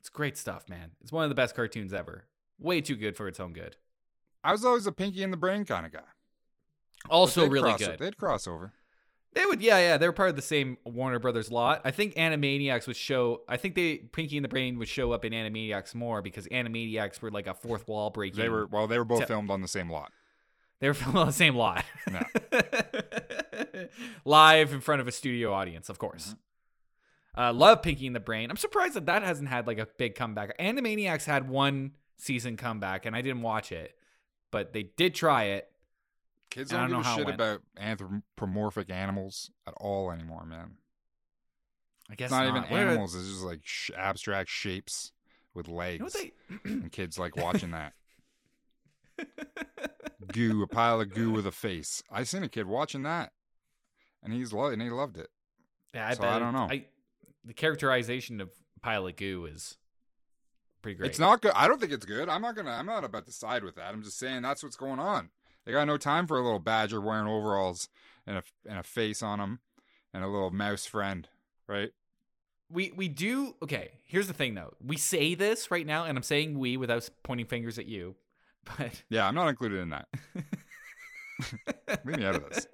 It's 0.00 0.08
great 0.08 0.38
stuff, 0.38 0.66
man. 0.68 0.92
It's 1.02 1.12
one 1.12 1.24
of 1.24 1.28
the 1.28 1.34
best 1.34 1.54
cartoons 1.54 1.92
ever. 1.92 2.24
Way 2.58 2.80
too 2.80 2.96
good 2.96 3.16
for 3.16 3.28
its 3.28 3.38
own 3.38 3.52
good. 3.52 3.76
I 4.42 4.52
was 4.52 4.64
always 4.64 4.86
a 4.86 4.92
Pinky 4.92 5.22
in 5.22 5.30
the 5.30 5.36
Brain 5.36 5.64
kind 5.66 5.84
of 5.84 5.92
guy. 5.92 6.08
Also 7.10 7.46
really 7.46 7.68
cross- 7.70 7.80
good. 7.80 7.98
They'd 7.98 8.16
cross 8.16 8.46
over. 8.46 8.72
They 9.36 9.44
would, 9.44 9.60
yeah, 9.60 9.78
yeah. 9.78 9.96
They 9.98 10.08
were 10.08 10.12
part 10.14 10.30
of 10.30 10.36
the 10.36 10.40
same 10.42 10.78
Warner 10.84 11.18
Brothers 11.18 11.50
lot. 11.52 11.82
I 11.84 11.90
think 11.90 12.14
Animaniacs 12.14 12.86
would 12.86 12.96
show. 12.96 13.42
I 13.46 13.58
think 13.58 13.74
they 13.74 13.98
Pinky 13.98 14.38
and 14.38 14.44
the 14.44 14.48
Brain 14.48 14.78
would 14.78 14.88
show 14.88 15.12
up 15.12 15.26
in 15.26 15.32
Animaniacs 15.34 15.94
more 15.94 16.22
because 16.22 16.46
Animaniacs 16.48 17.20
were 17.20 17.30
like 17.30 17.46
a 17.46 17.52
fourth 17.52 17.86
wall 17.86 18.08
breaking. 18.08 18.40
They 18.40 18.48
were 18.48 18.66
well. 18.66 18.86
They 18.86 18.96
were 18.98 19.04
both 19.04 19.20
Te- 19.20 19.26
filmed 19.26 19.50
on 19.50 19.60
the 19.60 19.68
same 19.68 19.90
lot. 19.90 20.10
they 20.80 20.88
were 20.88 20.94
filmed 21.02 21.18
on 21.18 21.26
the 21.26 21.32
same 21.34 21.54
lot, 21.54 21.84
Yeah. 22.10 22.24
live 24.24 24.72
in 24.72 24.80
front 24.80 25.00
of 25.00 25.08
a 25.08 25.12
studio 25.12 25.52
audience, 25.52 25.88
of 25.88 25.98
course. 25.98 26.34
Uh, 27.36 27.52
love 27.52 27.82
Pinky 27.82 28.06
and 28.06 28.16
the 28.16 28.20
Brain. 28.20 28.50
I'm 28.50 28.56
surprised 28.56 28.94
that 28.94 29.04
that 29.06 29.22
hasn't 29.22 29.48
had 29.50 29.66
like 29.66 29.78
a 29.78 29.86
big 29.98 30.14
comeback. 30.14 30.56
Animaniacs 30.58 31.24
had 31.26 31.48
one 31.48 31.92
season 32.16 32.56
comeback, 32.56 33.04
and 33.04 33.14
I 33.14 33.20
didn't 33.20 33.42
watch 33.42 33.70
it, 33.72 33.94
but 34.50 34.72
they 34.72 34.84
did 34.96 35.14
try 35.14 35.44
it. 35.44 35.68
Kids 36.50 36.70
don't, 36.70 36.90
don't 36.90 37.02
give 37.02 37.06
know 37.06 37.12
a 37.12 37.16
shit 37.16 37.34
about 37.34 37.60
anthropomorphic 37.78 38.90
animals 38.90 39.50
at 39.66 39.74
all 39.76 40.10
anymore, 40.10 40.44
man. 40.46 40.76
I 42.10 42.14
guess 42.14 42.26
It's 42.26 42.32
not, 42.32 42.46
even 42.46 42.62
What 42.62 42.72
animals. 42.72 43.14
It's 43.14 43.28
just 43.28 43.42
like 43.42 43.60
sh- 43.64 43.90
abstract 43.96 44.48
shapes 44.48 45.12
with 45.54 45.68
legs. 45.68 45.94
You 45.94 45.98
know 45.98 46.04
what 46.04 46.62
they? 46.64 46.70
and 46.70 46.92
kids 46.92 47.18
like 47.18 47.36
watching 47.36 47.72
that. 47.72 47.92
goo, 50.32 50.62
a 50.62 50.66
pile 50.66 51.00
of 51.00 51.12
goo 51.12 51.30
with 51.30 51.46
a 51.46 51.52
face. 51.52 52.02
I 52.10 52.22
seen 52.24 52.42
a 52.42 52.48
kid 52.48 52.66
watching 52.66 53.02
that, 53.02 53.32
and 54.22 54.32
he's 54.32 54.52
lo- 54.52 54.66
and 54.70 54.80
he 54.80 54.90
loved 54.90 55.16
it. 55.16 55.28
Yeah, 55.94 56.08
I 56.08 56.14
So 56.14 56.22
bet 56.22 56.32
I 56.32 56.38
don't 56.38 56.52
know. 56.52 56.68
I, 56.70 56.86
the 57.44 57.54
characterization 57.54 58.40
of 58.40 58.50
pile 58.82 59.06
of 59.06 59.16
goo 59.16 59.46
is 59.46 59.76
pretty 60.82 60.96
great. 60.96 61.10
It's 61.10 61.18
not 61.18 61.40
good. 61.40 61.52
I 61.54 61.66
don't 61.68 61.80
think 61.80 61.92
it's 61.92 62.06
good. 62.06 62.28
I'm 62.28 62.42
not 62.42 62.54
gonna. 62.54 62.70
I'm 62.72 62.86
not 62.86 63.04
about 63.04 63.26
to 63.26 63.32
side 63.32 63.64
with 63.64 63.76
that. 63.76 63.92
I'm 63.92 64.02
just 64.02 64.18
saying 64.18 64.42
that's 64.42 64.62
what's 64.62 64.76
going 64.76 65.00
on. 65.00 65.30
They 65.66 65.72
got 65.72 65.86
no 65.86 65.96
time 65.96 66.28
for 66.28 66.38
a 66.38 66.42
little 66.42 66.60
badger 66.60 67.00
wearing 67.00 67.26
overalls 67.26 67.88
and 68.26 68.38
a 68.38 68.42
and 68.68 68.78
a 68.78 68.82
face 68.84 69.22
on 69.22 69.40
him, 69.40 69.58
and 70.14 70.22
a 70.24 70.28
little 70.28 70.50
mouse 70.50 70.86
friend, 70.86 71.28
right? 71.68 71.90
We 72.70 72.92
we 72.96 73.08
do 73.08 73.56
okay. 73.62 73.90
Here's 74.06 74.28
the 74.28 74.32
thing 74.32 74.54
though. 74.54 74.74
We 74.84 74.96
say 74.96 75.34
this 75.34 75.70
right 75.70 75.86
now, 75.86 76.04
and 76.04 76.16
I'm 76.16 76.22
saying 76.22 76.58
we 76.58 76.76
without 76.76 77.08
pointing 77.24 77.46
fingers 77.46 77.78
at 77.78 77.86
you, 77.86 78.14
but 78.64 79.02
Yeah, 79.08 79.26
I'm 79.26 79.34
not 79.34 79.48
included 79.48 79.80
in 79.80 79.90
that. 79.90 80.08
Leave 82.04 82.18
me 82.18 82.24
out 82.24 82.36
of 82.36 82.48
this. 82.48 82.66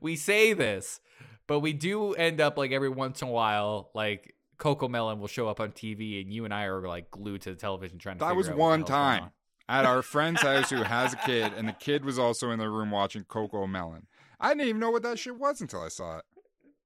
we 0.00 0.14
say 0.14 0.52
this, 0.52 1.00
but 1.48 1.60
we 1.60 1.72
do 1.72 2.14
end 2.14 2.40
up 2.40 2.56
like 2.56 2.70
every 2.70 2.88
once 2.88 3.22
in 3.22 3.28
a 3.28 3.30
while, 3.30 3.90
like 3.92 4.34
Coco 4.56 4.88
Melon 4.88 5.18
will 5.18 5.28
show 5.28 5.48
up 5.48 5.60
on 5.60 5.72
TV, 5.72 6.22
and 6.22 6.32
you 6.32 6.44
and 6.44 6.54
I 6.54 6.64
are 6.64 6.86
like 6.86 7.10
glued 7.10 7.42
to 7.42 7.50
the 7.50 7.56
television 7.56 7.98
trying 7.98 8.16
to. 8.16 8.20
That 8.20 8.28
figure 8.28 8.36
was 8.36 8.48
out 8.48 8.56
what 8.56 8.56
the 8.56 8.70
one 8.70 8.84
time. 8.84 9.30
At 9.68 9.84
our 9.84 10.02
friend's 10.02 10.40
house 10.42 10.70
who 10.70 10.82
has 10.82 11.12
a 11.12 11.16
kid, 11.16 11.52
and 11.56 11.68
the 11.68 11.72
kid 11.72 12.04
was 12.04 12.18
also 12.18 12.50
in 12.50 12.58
the 12.58 12.68
room 12.68 12.90
watching 12.90 13.24
Coco 13.24 13.66
Melon. 13.66 14.06
I 14.40 14.48
didn't 14.54 14.68
even 14.68 14.80
know 14.80 14.90
what 14.90 15.02
that 15.02 15.18
shit 15.18 15.36
was 15.38 15.60
until 15.60 15.82
I 15.82 15.88
saw 15.88 16.18
it. 16.18 16.24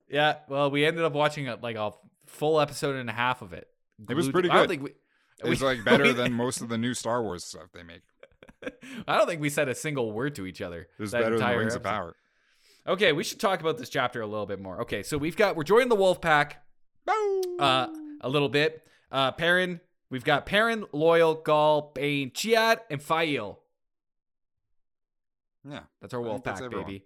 Yeah, 0.08 0.36
well, 0.48 0.70
we 0.70 0.84
ended 0.84 1.04
up 1.04 1.12
watching 1.12 1.48
a, 1.48 1.56
like 1.62 1.76
a 1.76 1.92
full 2.26 2.60
episode 2.60 2.96
and 2.96 3.08
a 3.08 3.12
half 3.12 3.40
of 3.42 3.52
it. 3.52 3.68
It 4.08 4.14
was 4.14 4.28
Glued- 4.28 4.42
good. 4.44 4.50
I 4.50 4.56
don't 4.56 4.68
think 4.68 4.82
we, 4.82 4.90
It 5.44 5.48
was 5.48 5.60
we- 5.60 5.66
like 5.68 5.84
better 5.84 6.04
we- 6.08 6.12
than 6.12 6.32
most 6.32 6.60
of 6.60 6.68
the 6.68 6.78
new 6.78 6.92
Star 6.94 7.22
Wars 7.22 7.44
stuff 7.44 7.68
they 7.72 7.82
make. 7.82 8.02
I 9.08 9.16
don't 9.18 9.26
think 9.26 9.40
we 9.40 9.48
said 9.50 9.68
a 9.68 9.74
single 9.74 10.12
word 10.12 10.34
to 10.36 10.46
each 10.46 10.60
other. 10.60 10.80
It 10.82 10.88
was 11.00 11.12
better 11.12 11.24
than 11.24 11.34
entire 11.34 11.58
Rings 11.58 11.74
of. 11.74 11.82
Power. 11.82 12.14
Okay, 12.86 13.12
we 13.12 13.22
should 13.24 13.38
talk 13.40 13.60
about 13.60 13.78
this 13.78 13.88
chapter 13.88 14.20
a 14.22 14.26
little 14.26 14.46
bit 14.46 14.60
more. 14.60 14.80
Okay, 14.82 15.02
so 15.02 15.16
we've 15.18 15.36
got 15.36 15.56
we're 15.56 15.62
joining 15.62 15.88
the 15.88 15.94
wolf 15.94 16.20
pack 16.20 16.62
uh, 17.58 17.86
a 18.20 18.28
little 18.28 18.48
bit. 18.48 18.82
Uh, 19.10 19.30
Perrin, 19.32 19.80
we've 20.12 20.22
got 20.22 20.46
Perrin, 20.46 20.84
Loial, 20.92 21.42
Gaul, 21.42 21.90
Bane, 21.94 22.30
Chiad, 22.30 22.78
and 22.88 23.02
Faile. 23.02 23.58
yeah, 25.68 25.80
That's 26.00 26.14
our 26.14 26.20
wolf 26.20 26.44
pack, 26.44 26.60
baby. 26.70 27.04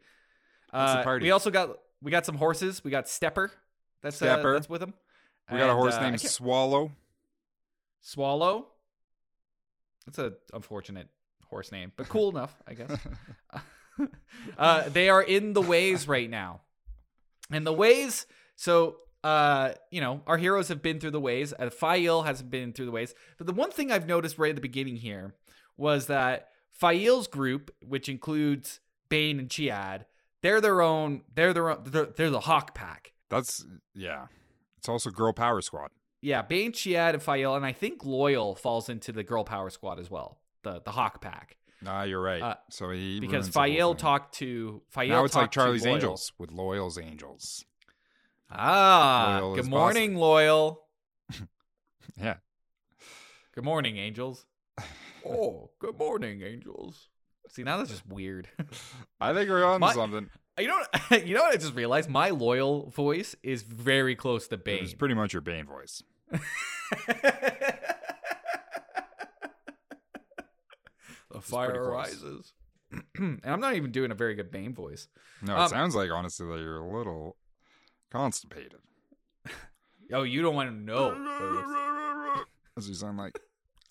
Uh, 0.70 1.02
party. 1.02 1.24
We 1.24 1.30
also 1.30 1.50
got 1.50 1.78
we 2.02 2.10
got 2.10 2.26
some 2.26 2.36
horses. 2.36 2.84
We 2.84 2.90
got 2.90 3.08
Stepper. 3.08 3.50
That's 4.02 4.20
uh, 4.20 4.26
Stepper. 4.26 4.52
that's 4.52 4.68
with 4.68 4.82
him. 4.82 4.92
we 5.50 5.56
got 5.56 5.70
a 5.70 5.74
horse 5.74 5.94
uh, 5.94 6.02
named 6.02 6.20
Swallow. 6.20 6.92
Swallow. 8.02 8.66
That's 10.04 10.18
a 10.18 10.34
unfortunate 10.52 11.08
horse 11.46 11.72
name, 11.72 11.92
but 11.96 12.08
cool 12.08 12.30
enough, 12.30 12.54
I 12.66 12.74
guess. 12.74 12.98
uh, 14.58 14.88
they 14.88 15.08
are 15.08 15.22
in 15.22 15.52
the 15.52 15.62
ways 15.62 16.06
right 16.06 16.28
now, 16.28 16.60
and 17.50 17.66
the 17.66 17.72
ways. 17.72 18.26
So 18.56 18.96
uh, 19.26 19.74
you 19.90 20.00
know, 20.00 20.22
our 20.28 20.36
heroes 20.36 20.68
have 20.68 20.80
been 20.82 21.00
through 21.00 21.10
the 21.10 21.20
ways. 21.20 21.52
Uh, 21.58 21.68
Faile 21.68 22.22
hasn't 22.22 22.48
been 22.48 22.72
through 22.72 22.86
the 22.86 22.92
ways. 22.92 23.12
But 23.38 23.48
the 23.48 23.52
one 23.52 23.72
thing 23.72 23.90
I've 23.90 24.06
noticed 24.06 24.38
right 24.38 24.50
at 24.50 24.54
the 24.54 24.62
beginning 24.62 24.94
here 24.94 25.34
was 25.76 26.06
that 26.06 26.50
Faile's 26.70 27.26
group, 27.26 27.74
which 27.84 28.08
includes 28.08 28.78
Bane 29.08 29.40
and 29.40 29.48
Chiad, 29.48 30.04
they're 30.42 30.60
their 30.60 30.80
own. 30.80 31.22
They're 31.34 31.52
their 31.52 31.70
own. 31.70 31.82
They're, 31.84 32.06
they're 32.06 32.30
the 32.30 32.38
Hawk 32.38 32.72
Pack. 32.76 33.14
That's 33.28 33.66
yeah. 33.96 34.26
It's 34.78 34.88
also 34.88 35.10
Girl 35.10 35.32
Power 35.32 35.60
Squad. 35.60 35.90
Yeah, 36.20 36.42
Bane, 36.42 36.70
Chiad, 36.70 37.14
and 37.14 37.22
Faile, 37.22 37.56
and 37.56 37.66
I 37.66 37.72
think 37.72 38.04
Loial 38.04 38.56
falls 38.56 38.88
into 38.88 39.10
the 39.10 39.24
Girl 39.24 39.42
Power 39.42 39.70
Squad 39.70 39.98
as 39.98 40.08
well. 40.08 40.38
The 40.62 40.80
the 40.84 40.92
Hawk 40.92 41.20
Pack. 41.20 41.56
Ah, 41.84 42.04
you're 42.04 42.22
right. 42.22 42.42
Uh, 42.42 42.54
so 42.70 42.90
he 42.90 43.18
because 43.18 43.48
Faile 43.48 43.96
talked 43.96 44.36
to 44.36 44.82
Faile 44.88 45.08
now 45.08 45.24
it's 45.24 45.34
like 45.34 45.50
Charlie's 45.50 45.84
Angels 45.84 46.32
with 46.38 46.50
Loial's 46.50 46.96
Angels. 46.96 47.64
Ah, 48.50 49.40
Loial 49.42 49.54
good 49.56 49.66
morning, 49.66 50.14
Loial. 50.14 50.76
Yeah. 52.18 52.36
Good 53.54 53.64
morning, 53.64 53.96
Angels. 53.98 54.46
oh, 55.26 55.70
good 55.78 55.98
morning, 55.98 56.40
Angels. 56.42 57.08
See, 57.48 57.62
now 57.62 57.76
that's 57.78 57.90
just 57.90 58.06
weird. 58.06 58.48
I 59.20 59.34
think 59.34 59.50
we're 59.50 59.64
on 59.64 59.80
My- 59.80 59.92
something. 59.92 60.30
you 60.58 60.68
know, 60.68 60.82
what, 61.08 61.26
you 61.26 61.34
know 61.34 61.42
what 61.42 61.52
I 61.54 61.56
just 61.58 61.74
realized? 61.74 62.08
My 62.08 62.30
Loial 62.30 62.90
voice 62.92 63.34
is 63.42 63.62
very 63.62 64.14
close 64.16 64.48
to 64.48 64.56
Bane. 64.56 64.84
It's 64.84 64.94
pretty 64.94 65.14
much 65.14 65.32
your 65.34 65.42
Bane 65.42 65.66
voice. 65.66 66.02
the 71.30 71.40
fire 71.40 71.90
rises. 71.90 72.52
and 73.18 73.40
I'm 73.44 73.60
not 73.60 73.74
even 73.74 73.90
doing 73.90 74.10
a 74.10 74.14
very 74.14 74.34
good 74.34 74.50
Bane 74.50 74.74
voice. 74.74 75.08
No, 75.42 75.54
it 75.56 75.58
Um, 75.60 75.68
sounds 75.68 75.94
like 75.94 76.10
honestly 76.10 76.46
that 76.46 76.58
you're 76.60 76.78
a 76.78 76.96
little 76.96 77.36
constipated. 78.10 78.80
Oh, 80.12 80.22
you 80.22 80.40
don't 80.42 80.54
want 80.54 80.70
to 80.70 80.76
know. 80.76 82.44
As 82.76 82.88
you 82.88 82.94
sound 82.94 83.18
like. 83.18 83.38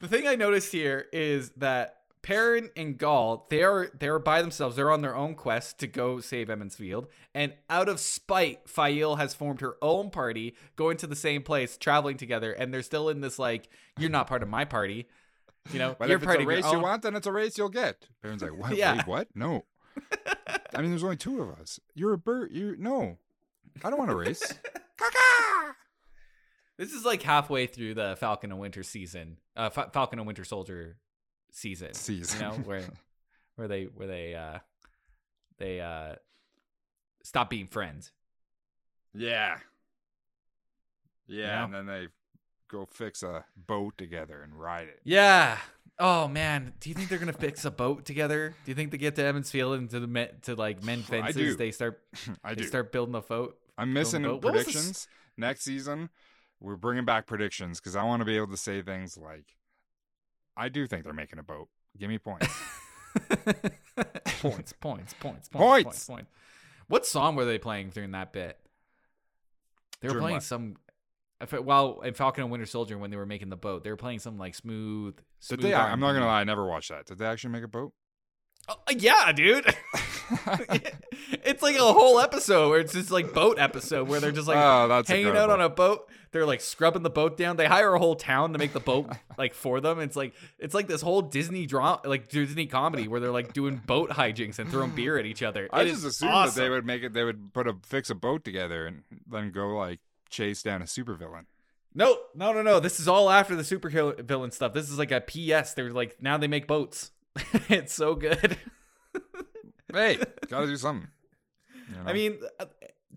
the 0.00 0.08
thing 0.08 0.26
I 0.26 0.34
noticed 0.34 0.72
here 0.72 1.06
is 1.12 1.50
that 1.56 1.96
Perrin 2.22 2.70
and 2.76 2.98
Gaul, 2.98 3.46
they 3.50 3.62
are 3.62 3.88
they're 3.98 4.18
by 4.18 4.42
themselves. 4.42 4.74
They're 4.74 4.90
on 4.90 5.02
their 5.02 5.14
own 5.14 5.36
quest 5.36 5.78
to 5.78 5.86
go 5.86 6.18
save 6.18 6.50
Emond's 6.50 6.74
Field. 6.74 7.06
And 7.34 7.52
out 7.70 7.88
of 7.88 8.00
spite, 8.00 8.68
Faile 8.68 9.16
has 9.16 9.34
formed 9.34 9.60
her 9.60 9.76
own 9.80 10.10
party, 10.10 10.56
going 10.74 10.96
to 10.96 11.06
the 11.06 11.14
same 11.14 11.42
place, 11.42 11.76
traveling 11.76 12.16
together, 12.16 12.52
and 12.52 12.74
they're 12.74 12.82
still 12.82 13.08
in 13.08 13.20
this 13.20 13.38
like, 13.38 13.68
you're 13.96 14.10
not 14.10 14.26
part 14.26 14.42
of 14.42 14.48
my 14.48 14.64
party. 14.64 15.06
You 15.72 15.78
know, 15.78 15.94
But 15.98 16.08
you're 16.08 16.16
if 16.16 16.22
it's 16.22 16.26
part 16.26 16.42
a 16.42 16.46
race 16.46 16.64
you 16.64 16.78
own- 16.78 16.82
want, 16.82 17.02
then 17.02 17.14
it's 17.14 17.28
a 17.28 17.32
race 17.32 17.56
you'll 17.56 17.68
get. 17.68 18.08
Baron's 18.22 18.42
like, 18.42 18.56
what? 18.58 18.76
Yeah. 18.76 18.96
Wait, 18.96 19.06
what? 19.06 19.28
No. 19.36 19.64
I 20.74 20.80
mean, 20.80 20.90
there's 20.90 21.04
only 21.04 21.16
two 21.16 21.40
of 21.42 21.50
us. 21.60 21.78
You're 21.94 22.12
a 22.14 22.18
bird. 22.18 22.50
You 22.52 22.76
no. 22.78 23.18
I 23.84 23.90
don't 23.90 23.98
want 23.98 24.10
to 24.10 24.16
race. 24.16 24.54
This 26.78 26.92
is 26.92 27.06
like 27.06 27.22
halfway 27.22 27.66
through 27.66 27.94
the 27.94 28.16
Falcon 28.20 28.50
and 28.52 28.60
Winter 28.60 28.82
season, 28.82 29.38
uh, 29.56 29.70
Fa- 29.70 29.88
Falcon 29.94 30.18
and 30.18 30.26
Winter 30.26 30.44
Soldier 30.44 30.98
season. 31.50 31.94
Season. 31.94 32.38
you 32.38 32.46
know, 32.46 32.52
where 32.64 32.84
where 33.54 33.66
they 33.66 33.84
where 33.84 34.06
they 34.06 34.34
uh 34.34 34.58
they 35.56 35.80
uh 35.80 36.16
stop 37.22 37.48
being 37.48 37.66
friends. 37.66 38.12
Yeah. 39.14 39.56
Yeah, 41.26 41.36
You 41.36 41.46
know? 41.46 41.64
and 41.64 41.74
then 41.74 41.86
they 41.86 42.08
go 42.68 42.84
fix 42.84 43.22
a 43.22 43.46
boat 43.56 43.96
together 43.96 44.42
and 44.42 44.52
ride 44.54 44.88
it. 44.88 45.00
Yeah. 45.02 45.56
Oh 45.98 46.28
man, 46.28 46.74
do 46.80 46.90
you 46.90 46.94
think 46.94 47.08
they're 47.08 47.18
gonna 47.18 47.32
fix 47.32 47.64
a 47.64 47.70
boat 47.70 48.04
together? 48.04 48.54
Do 48.64 48.70
you 48.70 48.74
think 48.74 48.90
they 48.90 48.98
get 48.98 49.16
to 49.16 49.24
Emond's 49.24 49.50
Field 49.50 49.78
and 49.78 49.88
to 49.90 50.00
the 50.00 50.06
men, 50.06 50.28
to 50.42 50.54
like 50.54 50.82
mend 50.84 51.04
I 51.08 51.10
fences? 51.32 51.34
do. 51.36 51.56
They 51.56 51.70
start 51.70 52.00
I 52.44 52.54
they 52.54 52.62
do. 52.62 52.68
start 52.68 52.92
building 52.92 53.14
a 53.14 53.22
boat. 53.22 53.56
I'm 53.78 53.92
missing 53.92 54.22
boat. 54.22 54.42
What 54.44 54.54
was 54.54 54.64
this- 54.66 54.74
predictions 54.74 55.08
next 55.36 55.62
season. 55.62 56.10
We're 56.60 56.76
bringing 56.76 57.04
back 57.04 57.26
predictions 57.26 57.80
because 57.80 57.96
I 57.96 58.02
want 58.04 58.20
to 58.20 58.24
be 58.24 58.36
able 58.36 58.48
to 58.48 58.56
say 58.56 58.80
things 58.82 59.16
like, 59.18 59.56
"I 60.56 60.68
do 60.70 60.86
think 60.86 61.04
they're 61.04 61.12
making 61.12 61.38
a 61.38 61.42
boat. 61.42 61.68
Give 61.98 62.08
me 62.08 62.18
points." 62.18 62.48
points, 63.44 63.52
points, 64.40 64.72
points, 64.80 65.14
points, 65.20 65.48
Points! 65.50 65.84
points, 65.84 66.04
points. 66.06 66.30
What 66.88 67.06
song 67.06 67.36
were 67.36 67.44
they 67.44 67.58
playing 67.58 67.90
during 67.90 68.12
that 68.12 68.32
bit? 68.32 68.58
They 70.00 70.08
were 70.08 70.12
During 70.14 70.22
playing 70.22 70.36
what? 70.36 70.42
some. 70.44 70.76
If 71.40 71.52
well, 71.52 72.00
in 72.00 72.14
Falcon 72.14 72.44
and 72.44 72.50
Winter 72.50 72.66
Soldier, 72.66 72.96
when 72.96 73.10
they 73.10 73.16
were 73.16 73.26
making 73.26 73.50
the 73.50 73.56
boat, 73.56 73.84
they 73.84 73.90
were 73.90 73.96
playing 73.96 74.20
some 74.20 74.38
like 74.38 74.54
smooth. 74.54 75.18
Did 75.48 75.60
they? 75.60 75.74
I'm 75.74 76.00
not 76.00 76.12
gonna 76.12 76.26
lie. 76.26 76.40
I 76.40 76.44
never 76.44 76.66
watched 76.66 76.90
that. 76.90 77.06
Did 77.06 77.18
they 77.18 77.26
actually 77.26 77.50
make 77.50 77.64
a 77.64 77.68
boat? 77.68 77.92
Oh, 78.68 78.74
uh, 78.88 78.94
yeah, 78.96 79.32
dude. 79.32 79.66
it's 81.44 81.62
like 81.62 81.76
a 81.76 81.92
whole 81.92 82.18
episode 82.18 82.70
where 82.70 82.80
it's 82.80 82.92
just 82.92 83.12
like 83.12 83.32
boat 83.32 83.58
episode 83.60 84.08
where 84.08 84.18
they're 84.18 84.32
just 84.32 84.48
like 84.48 84.56
oh, 84.56 84.88
hanging 85.06 85.26
incredible. 85.26 85.52
out 85.52 85.60
on 85.60 85.64
a 85.64 85.68
boat. 85.68 86.10
They're 86.32 86.46
like 86.46 86.60
scrubbing 86.60 87.02
the 87.02 87.10
boat 87.10 87.36
down. 87.36 87.56
They 87.56 87.66
hire 87.66 87.94
a 87.94 87.98
whole 87.98 88.16
town 88.16 88.52
to 88.52 88.58
make 88.58 88.72
the 88.72 88.80
boat 88.80 89.08
like 89.38 89.54
for 89.54 89.80
them. 89.80 90.00
It's 90.00 90.16
like 90.16 90.34
it's 90.58 90.74
like 90.74 90.88
this 90.88 91.00
whole 91.00 91.22
Disney 91.22 91.66
drama, 91.66 92.00
like 92.04 92.28
Disney 92.28 92.66
comedy 92.66 93.06
where 93.06 93.20
they're 93.20 93.30
like 93.30 93.52
doing 93.52 93.80
boat 93.86 94.10
hijinks 94.10 94.58
and 94.58 94.68
throwing 94.68 94.90
beer 94.90 95.16
at 95.16 95.26
each 95.26 95.42
other. 95.42 95.68
I 95.72 95.82
It 95.82 95.88
just 95.88 96.04
assumed 96.04 96.32
that 96.32 96.54
they 96.54 96.68
would 96.68 96.84
make 96.84 97.02
it. 97.02 97.12
They 97.12 97.24
would 97.24 97.52
put 97.52 97.68
a 97.68 97.76
fix 97.84 98.10
a 98.10 98.14
boat 98.16 98.44
together 98.44 98.86
and 98.86 99.02
then 99.30 99.52
go 99.52 99.76
like 99.76 100.00
chase 100.30 100.62
down 100.62 100.82
a 100.82 100.84
supervillain. 100.86 101.46
No, 101.94 102.18
no, 102.34 102.52
no, 102.52 102.62
no. 102.62 102.78
This 102.80 103.00
is 103.00 103.08
all 103.08 103.30
after 103.30 103.56
the 103.56 103.64
super 103.64 103.88
villain 104.22 104.50
stuff. 104.50 104.74
This 104.74 104.90
is 104.90 104.98
like 104.98 105.12
a 105.12 105.20
PS. 105.20 105.72
They're 105.74 105.90
like 105.92 106.20
now 106.22 106.36
they 106.36 106.48
make 106.48 106.66
boats. 106.66 107.10
it's 107.68 107.92
so 107.94 108.14
good. 108.14 108.56
Hey, 109.92 110.18
gotta 110.48 110.66
do 110.66 110.76
something. 110.76 111.08
You 111.88 111.94
know? 111.96 112.10
I 112.10 112.12
mean, 112.12 112.38
uh, 112.60 112.66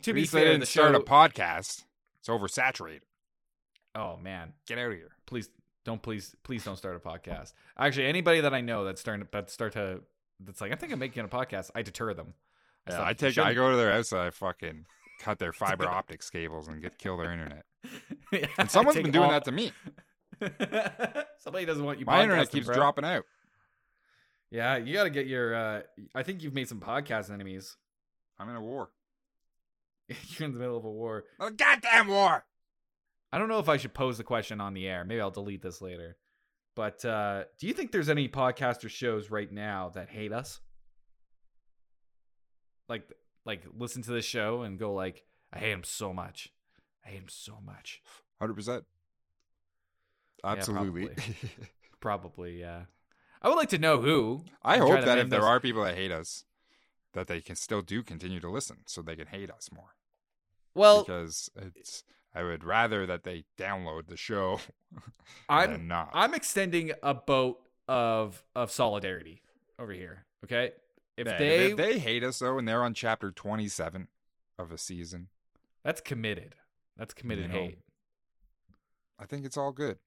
to 0.04 0.14
be 0.14 0.22
least 0.22 0.32
they 0.34 0.40
fair, 0.40 0.48
didn't 0.50 0.62
the 0.62 0.66
start 0.66 0.94
show. 0.94 1.02
a 1.02 1.04
podcast. 1.04 1.84
It's 2.20 2.30
oversaturated. 2.30 3.02
oh 3.96 4.18
man, 4.18 4.54
Get 4.68 4.78
out 4.78 4.92
of 4.92 4.94
here. 4.94 5.10
please 5.26 5.50
don't 5.84 6.02
please 6.02 6.36
please 6.44 6.64
don't 6.64 6.78
start 6.78 6.96
a 6.96 7.00
podcast. 7.00 7.54
Actually, 7.78 8.06
anybody 8.06 8.42
that 8.42 8.54
I 8.54 8.62
know 8.62 8.86
that's 8.86 9.02
starting 9.02 9.28
that 9.32 9.50
start 9.50 9.74
to 9.74 10.02
that's 10.40 10.62
like 10.62 10.72
I 10.72 10.76
think 10.76 10.94
I'm 10.94 11.00
making 11.00 11.24
a 11.26 11.28
podcast. 11.28 11.72
I 11.76 11.82
deter 11.82 12.14
them. 12.14 12.34
Yeah, 12.88 12.94
stop- 12.94 13.08
I 13.08 13.14
take. 13.14 13.38
I 13.40 13.54
go 13.54 13.72
to 13.72 13.76
their 13.76 13.92
house. 13.92 14.14
I 14.14 14.30
fucking 14.30 14.86
cut 15.20 15.38
their 15.40 15.54
fiber 15.54 15.86
optics 15.88 16.30
cables 16.30 16.68
and 16.68 16.82
get 16.82 16.98
kill 16.98 17.18
their 17.18 17.32
internet. 17.32 17.66
Yeah, 18.32 18.46
And 18.58 18.70
someone's 18.70 18.98
been 18.98 19.12
doing 19.12 19.26
all- 19.26 19.32
that 19.32 19.46
to 19.46 19.52
me. 19.52 19.72
Somebody 21.40 21.66
doesn't 21.66 21.84
want 21.84 22.00
you. 22.00 22.06
My 22.06 22.22
internet 22.24 22.50
keeps 22.52 22.66
bro. 22.68 22.76
dropping 22.76 23.06
out. 23.06 23.24
Yeah, 24.52 24.78
you 24.78 24.94
got 24.94 25.04
to 25.06 25.10
get 25.10 25.28
your. 25.28 25.56
uh 25.56 25.82
I 26.16 26.24
think 26.24 26.44
you've 26.44 26.54
made 26.54 26.68
some 26.68 26.80
podcast 26.80 27.32
enemies. 27.32 27.78
I'm 28.38 28.50
in 28.50 28.56
a 28.56 28.62
war. 28.62 28.90
You're 30.08 30.46
in 30.48 30.54
the 30.54 30.60
middle 30.60 30.78
of 30.78 30.86
a 30.86 30.90
war. 30.92 31.26
A 31.40 31.52
goddamn 31.52 32.08
war. 32.08 32.46
I 33.32 33.38
don't 33.38 33.48
know 33.50 33.60
if 33.60 33.70
I 33.70 33.78
should 33.78 33.94
pose 33.94 34.18
the 34.18 34.24
question 34.24 34.60
on 34.62 34.74
the 34.74 34.88
air. 34.88 35.04
Maybe 35.06 35.22
I'll 35.22 35.30
delete 35.32 35.62
this 35.62 35.82
later. 35.82 36.18
But 36.76 37.04
uh, 37.06 37.44
do 37.60 37.68
you 37.68 37.74
think 37.74 37.92
there's 37.92 38.10
any 38.10 38.28
podcast 38.30 38.84
or 38.86 38.90
shows 38.90 39.30
right 39.30 39.52
now 39.52 39.90
that 39.96 40.10
hate 40.10 40.32
us? 40.34 40.60
Like, 42.88 43.04
like 43.46 43.64
listen 43.78 44.02
to 44.04 44.12
this 44.12 44.26
show 44.26 44.62
and 44.62 44.80
go 44.80 44.94
like, 44.94 45.26
I 45.52 45.60
hate 45.60 45.72
him 45.72 45.84
so 45.84 46.14
much. 46.14 46.52
I 47.06 47.10
hate 47.10 47.18
him 47.18 47.30
so 47.30 47.58
much. 47.66 48.02
Hundred 48.40 48.56
percent. 48.56 48.86
Absolutely. 50.44 51.10
Probably, 52.00 52.60
yeah. 52.60 52.84
I 53.42 53.50
would 53.50 53.56
like 53.56 53.70
to 53.70 53.78
know 53.78 54.02
who. 54.02 54.44
I 54.64 54.78
hope 54.78 55.06
that 55.06 55.18
if 55.18 55.30
there 55.30 55.44
are 55.44 55.60
people 55.60 55.84
that 55.84 55.96
hate 55.96 56.12
us, 56.12 56.46
that 57.14 57.28
they 57.28 57.42
can 57.42 57.56
still 57.56 57.82
do 57.82 58.04
continue 58.04 58.40
to 58.40 58.50
listen, 58.50 58.78
so 58.86 59.02
they 59.02 59.16
can 59.16 59.28
hate 59.28 59.50
us 59.50 59.70
more. 59.74 59.96
Well, 60.74 61.04
because 61.04 61.50
it's. 61.56 62.04
I 62.34 62.44
would 62.44 62.64
rather 62.64 63.08
that 63.08 63.24
they 63.24 63.46
download 63.58 64.08
the 64.08 64.16
show 64.16 64.60
I'm 65.50 65.72
than 65.72 65.88
not. 65.88 66.12
I'm 66.14 66.36
extending 66.36 66.92
a 67.02 67.14
boat 67.14 67.60
of 67.88 68.44
of 68.56 68.72
solidarity 68.72 69.42
over 69.80 69.92
here. 69.92 70.26
Okay, 70.44 70.72
if 71.20 71.28
Yeah, 71.28 71.38
they, 71.38 71.66
if 71.72 71.78
they 71.78 72.00
hate 72.00 72.24
us 72.24 72.40
though, 72.40 72.58
and 72.58 72.68
they're 72.68 72.84
on 72.84 72.94
chapter 72.94 73.32
twenty-seven 73.32 74.08
of 74.58 74.72
a 74.72 74.78
season, 74.78 75.28
that's 75.84 76.02
committed. 76.02 76.56
That's 76.98 77.14
committed 77.14 77.48
You 77.48 77.54
know, 77.54 77.60
hate. 77.60 77.80
I 79.20 79.26
think 79.26 79.46
it's 79.46 79.58
all 79.58 79.72
good. 79.72 79.98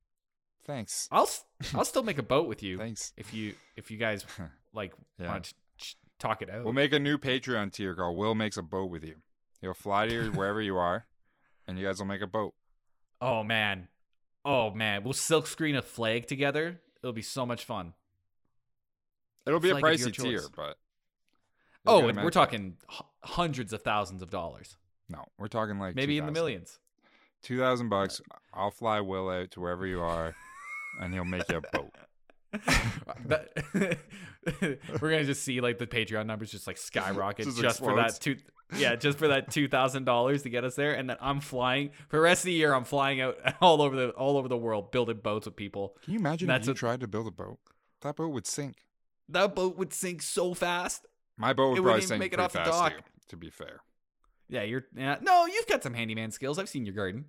Thanks. 0.65 1.09
I'll 1.11 1.29
I'll 1.75 1.85
still 1.85 2.03
make 2.03 2.19
a 2.19 2.23
boat 2.23 2.49
with 2.49 2.63
you 2.63 2.79
Thanks. 2.79 3.13
if 3.17 3.33
you 3.35 3.55
if 3.77 3.91
you 3.91 3.97
guys 3.99 4.25
like 4.73 4.93
Yeah. 5.19 5.29
want 5.29 5.45
to 5.45 5.55
ch- 5.77 5.97
talk 6.19 6.43
it 6.43 6.51
out. 6.51 6.65
We'll 6.65 6.73
make 6.73 6.93
a 6.93 6.99
new 6.99 7.19
Patreon 7.19 7.73
tier 7.73 7.95
called 7.95 8.17
Will 8.17 8.35
Makes 8.35 8.57
a 8.57 8.63
Boat 8.63 8.91
with 8.91 9.05
You. 9.05 9.17
He'll 9.61 9.75
fly 9.75 10.07
to 10.07 10.13
you 10.13 10.31
wherever 10.33 10.61
you 10.61 10.77
are, 10.77 11.07
and 11.69 11.79
you 11.79 11.87
guys 11.87 11.99
will 11.99 12.07
make 12.07 12.23
a 12.23 12.27
boat. 12.27 12.55
oh 13.21 13.43
man, 13.45 13.89
oh 14.45 14.71
man, 14.71 15.05
we'll 15.05 15.13
silk 15.13 15.47
screen 15.47 15.77
a 15.77 15.83
flag 15.83 16.27
together. 16.27 16.81
It'll 17.03 17.13
be 17.13 17.23
so 17.23 17.45
much 17.45 17.65
fun. 17.65 17.95
It'll 19.47 19.59
be 19.61 19.71
a 19.71 19.75
of 19.75 19.81
your 19.81 19.89
pricey 19.91 20.13
tier, 20.17 20.39
choice. 20.39 20.49
Oh, 21.87 22.09
and 22.09 22.23
we're 22.23 22.31
talking 22.31 22.77
h- 22.91 23.03
hundreds 23.25 23.73
of 23.73 23.83
thousands 23.83 24.23
of 24.23 24.31
dollars, 24.31 24.77
No, 25.09 25.25
we're 25.39 25.49
talking 25.49 25.79
like 25.79 25.95
maybe 25.95 26.19
in 26.19 26.27
the 26.27 26.33
millions. 26.33 26.79
Two 27.43 27.59
thousand 27.59 27.89
bucks. 27.89 28.21
Uh, 28.31 28.37
I'll 28.55 28.71
fly 28.71 29.01
Will 29.01 29.29
out 29.29 29.51
to 29.53 29.61
wherever 29.61 29.87
you 29.87 30.01
are, 30.01 30.35
and 31.01 31.13
he'll 31.13 31.25
make 31.25 31.49
you 31.51 31.59
a 31.59 31.77
boat. 31.77 31.91
That- 33.27 33.49
we're 35.01 35.11
gonna 35.11 35.25
just 35.25 35.43
see 35.43 35.61
like 35.61 35.79
the 35.79 35.87
Patreon 35.87 36.27
numbers 36.27 36.51
just 36.51 36.67
like 36.67 36.77
skyrocket 36.77 37.45
Just 37.47 37.61
just, 37.61 37.79
for 37.79 37.97
that 37.97 38.21
two 38.21 38.37
yeah, 38.77 38.95
just 38.97 39.19
for 39.19 39.29
that 39.29 39.51
two 39.51 39.69
thousand 39.69 40.05
dollars 40.05 40.43
to 40.43 40.51
get 40.51 40.65
us 40.65 40.75
there, 40.75 40.95
and 40.95 41.09
then 41.09 41.17
I'm 41.21 41.41
flying 41.41 41.91
for 42.09 42.17
the 42.17 42.23
rest 42.23 42.43
of 42.43 42.47
the 42.47 42.53
year. 42.53 42.75
I'm 42.75 42.85
flying 42.85 43.21
out 43.21 43.39
all 43.61 43.83
over 43.83 43.97
the 43.97 44.11
all 44.11 44.37
over 44.37 44.49
the 44.49 44.57
world, 44.57 44.91
building 44.93 45.19
boats 45.23 45.47
with 45.47 45.57
people. 45.57 45.97
Can 46.03 46.15
you 46.15 46.19
imagine 46.19 46.49
That's 46.49 46.69
if 46.69 46.75
you 46.75 46.75
tried 46.75 47.01
to 47.01 47.09
build 47.09 47.27
a 47.27 47.31
boat? 47.31 47.59
That 48.03 48.17
boat 48.17 48.29
would 48.29 48.47
sink. 48.47 48.77
That 49.29 49.55
boat 49.55 49.77
would 49.79 49.93
sink 49.93 50.23
so 50.23 50.55
fast. 50.55 51.07
My 51.37 51.53
boat 51.53 51.71
would 51.71 51.79
It 51.79 51.83
probably 51.83 51.93
wouldn't 51.95 52.09
sink 52.09 52.19
make 52.21 52.33
it 52.33 52.37
pretty 52.37 52.45
off 52.45 52.53
the 52.53 52.71
dock. 52.71 52.93
too. 52.97 53.03
To 53.29 53.37
be 53.37 53.51
fair, 53.51 53.81
Yeah, 54.49 54.63
you're 54.63 54.85
yeah, 54.95 55.17
no, 55.23 55.47
you've 55.47 55.67
got 55.67 55.83
some 55.83 55.95
handyman 55.95 56.31
skills. 56.31 56.59
I've 56.59 56.69
seen 56.69 56.85
your 56.85 56.95
garden. 56.95 57.27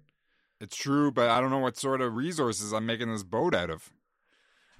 it's 0.60 0.75
true, 0.75 1.12
but 1.12 1.29
I 1.29 1.39
don't 1.39 1.50
know 1.50 1.60
what 1.60 1.77
sort 1.77 2.01
of 2.01 2.15
resources 2.15 2.74
I'm 2.74 2.86
making 2.86 3.10
this 3.12 3.24
boat 3.24 3.55
out 3.55 3.69
of. 3.69 3.89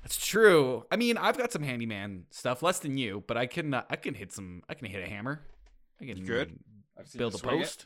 That's 0.02 0.18
true. 0.26 0.86
I 0.92 0.98
mean, 0.98 1.18
I've 1.18 1.38
got 1.38 1.54
some 1.54 1.64
handyman 1.64 2.26
stuff, 2.30 2.62
less 2.62 2.80
than 2.80 2.98
you, 2.98 3.24
but 3.26 3.38
I 3.38 3.46
can 3.46 3.74
uh, 3.74 3.84
I 3.90 3.96
can 3.96 4.14
hit 4.16 4.34
some. 4.34 4.62
I 4.68 4.74
can 4.74 4.88
hit 4.88 5.02
a 5.02 5.10
hammer. 5.10 5.42
I 6.02 6.06
can 6.06 6.18
You 6.18 6.26
good? 6.26 6.60
I've 7.00 7.08
seen 7.08 7.20
build 7.20 7.36
a 7.36 7.38
swing 7.38 7.60
it. 7.60 7.64
post. 7.64 7.86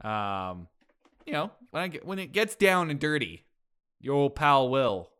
Um, 0.00 0.68
you 1.26 1.32
know, 1.32 1.50
when 1.72 1.82
I 1.82 1.88
get 1.88 2.06
when 2.06 2.18
it 2.20 2.32
gets 2.32 2.54
down 2.54 2.90
and 2.90 3.00
dirty, 3.00 3.44
your 4.00 4.14
old 4.14 4.36
pal 4.36 4.68
Will, 4.68 5.10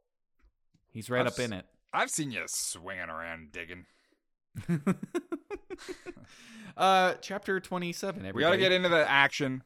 he's 0.92 1.10
right 1.10 1.26
I've 1.26 1.32
up 1.32 1.38
in 1.40 1.52
it. 1.52 1.66
I've 1.92 2.10
seen 2.10 2.30
you 2.30 2.42
swinging 2.46 3.08
around 3.08 3.50
digging. 3.50 3.86
uh, 6.76 7.14
chapter 7.20 7.60
twenty-seven. 7.60 8.30
We 8.34 8.42
got 8.42 8.50
to 8.50 8.58
get 8.58 8.72
into 8.72 8.88
the 8.88 9.08
action. 9.08 9.62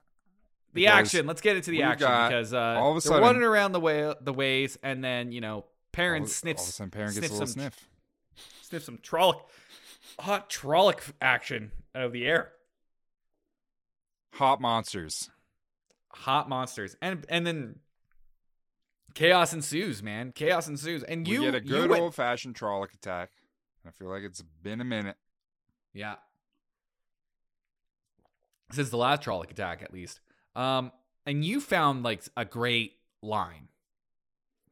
the 0.75 0.87
action. 0.89 1.27
Let's 1.27 1.41
get 1.41 1.57
into 1.57 1.71
the 1.71 1.83
action 1.83 2.09
got- 2.09 2.29
because 2.31 2.55
uh, 2.55 2.59
all 2.59 2.91
of 2.93 2.97
a 2.97 3.01
they're 3.01 3.11
sudden- 3.11 3.23
running 3.23 3.43
around 3.43 3.73
the 3.73 3.81
way 3.81 4.13
the 4.21 4.33
ways, 4.33 4.79
and 4.83 5.03
then 5.05 5.33
you 5.33 5.41
know, 5.41 5.67
Perrin 5.93 6.25
of- 6.25 6.29
sniffs 6.31 6.61
All 6.61 6.65
of 6.65 6.69
a 6.69 6.73
sudden, 6.73 6.91
Perrin 6.91 7.15
gets 7.15 7.19
a 7.29 7.33
little 7.33 7.39
some- 7.47 7.49
sniff. 7.49 7.89
sniff 8.63 8.85
some 8.85 8.99
Trolloc, 8.99 9.41
hot 10.21 10.51
Trolloc 10.51 11.13
action 11.21 11.73
out 11.95 12.05
of 12.05 12.13
the 12.13 12.27
air. 12.27 12.53
Hot 14.35 14.61
monsters. 14.61 15.31
Hot 16.15 16.49
monsters, 16.49 16.97
and 17.03 17.25
and 17.29 17.47
then 17.47 17.79
chaos 19.15 19.53
ensues, 19.53 20.03
man. 20.03 20.33
Chaos 20.33 20.69
ensues, 20.69 21.03
and 21.03 21.27
you 21.29 21.41
we 21.41 21.47
get 21.47 21.55
a 21.55 21.61
good 21.61 21.91
old 21.91 22.15
fashioned 22.15 22.55
Trolloc 22.55 22.95
attack. 22.95 23.31
I 23.87 23.91
feel 23.91 24.09
like 24.09 24.23
it's 24.23 24.43
been 24.63 24.81
a 24.81 24.85
minute. 24.85 25.17
Yeah. 25.93 26.17
Since 28.71 28.91
the 28.91 28.97
last 28.97 29.23
Trolloc 29.23 29.51
attack, 29.51 29.83
at 29.83 29.93
least. 29.93 30.21
Um, 30.57 30.93
and 31.27 31.45
you 31.45 31.61
found 31.61 32.03
like 32.03 32.23
a 32.37 32.45
great 32.45 32.99
line 33.23 33.69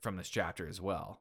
from 0.01 0.17
this 0.17 0.29
chapter 0.29 0.69
as 0.69 0.81
well. 0.81 1.21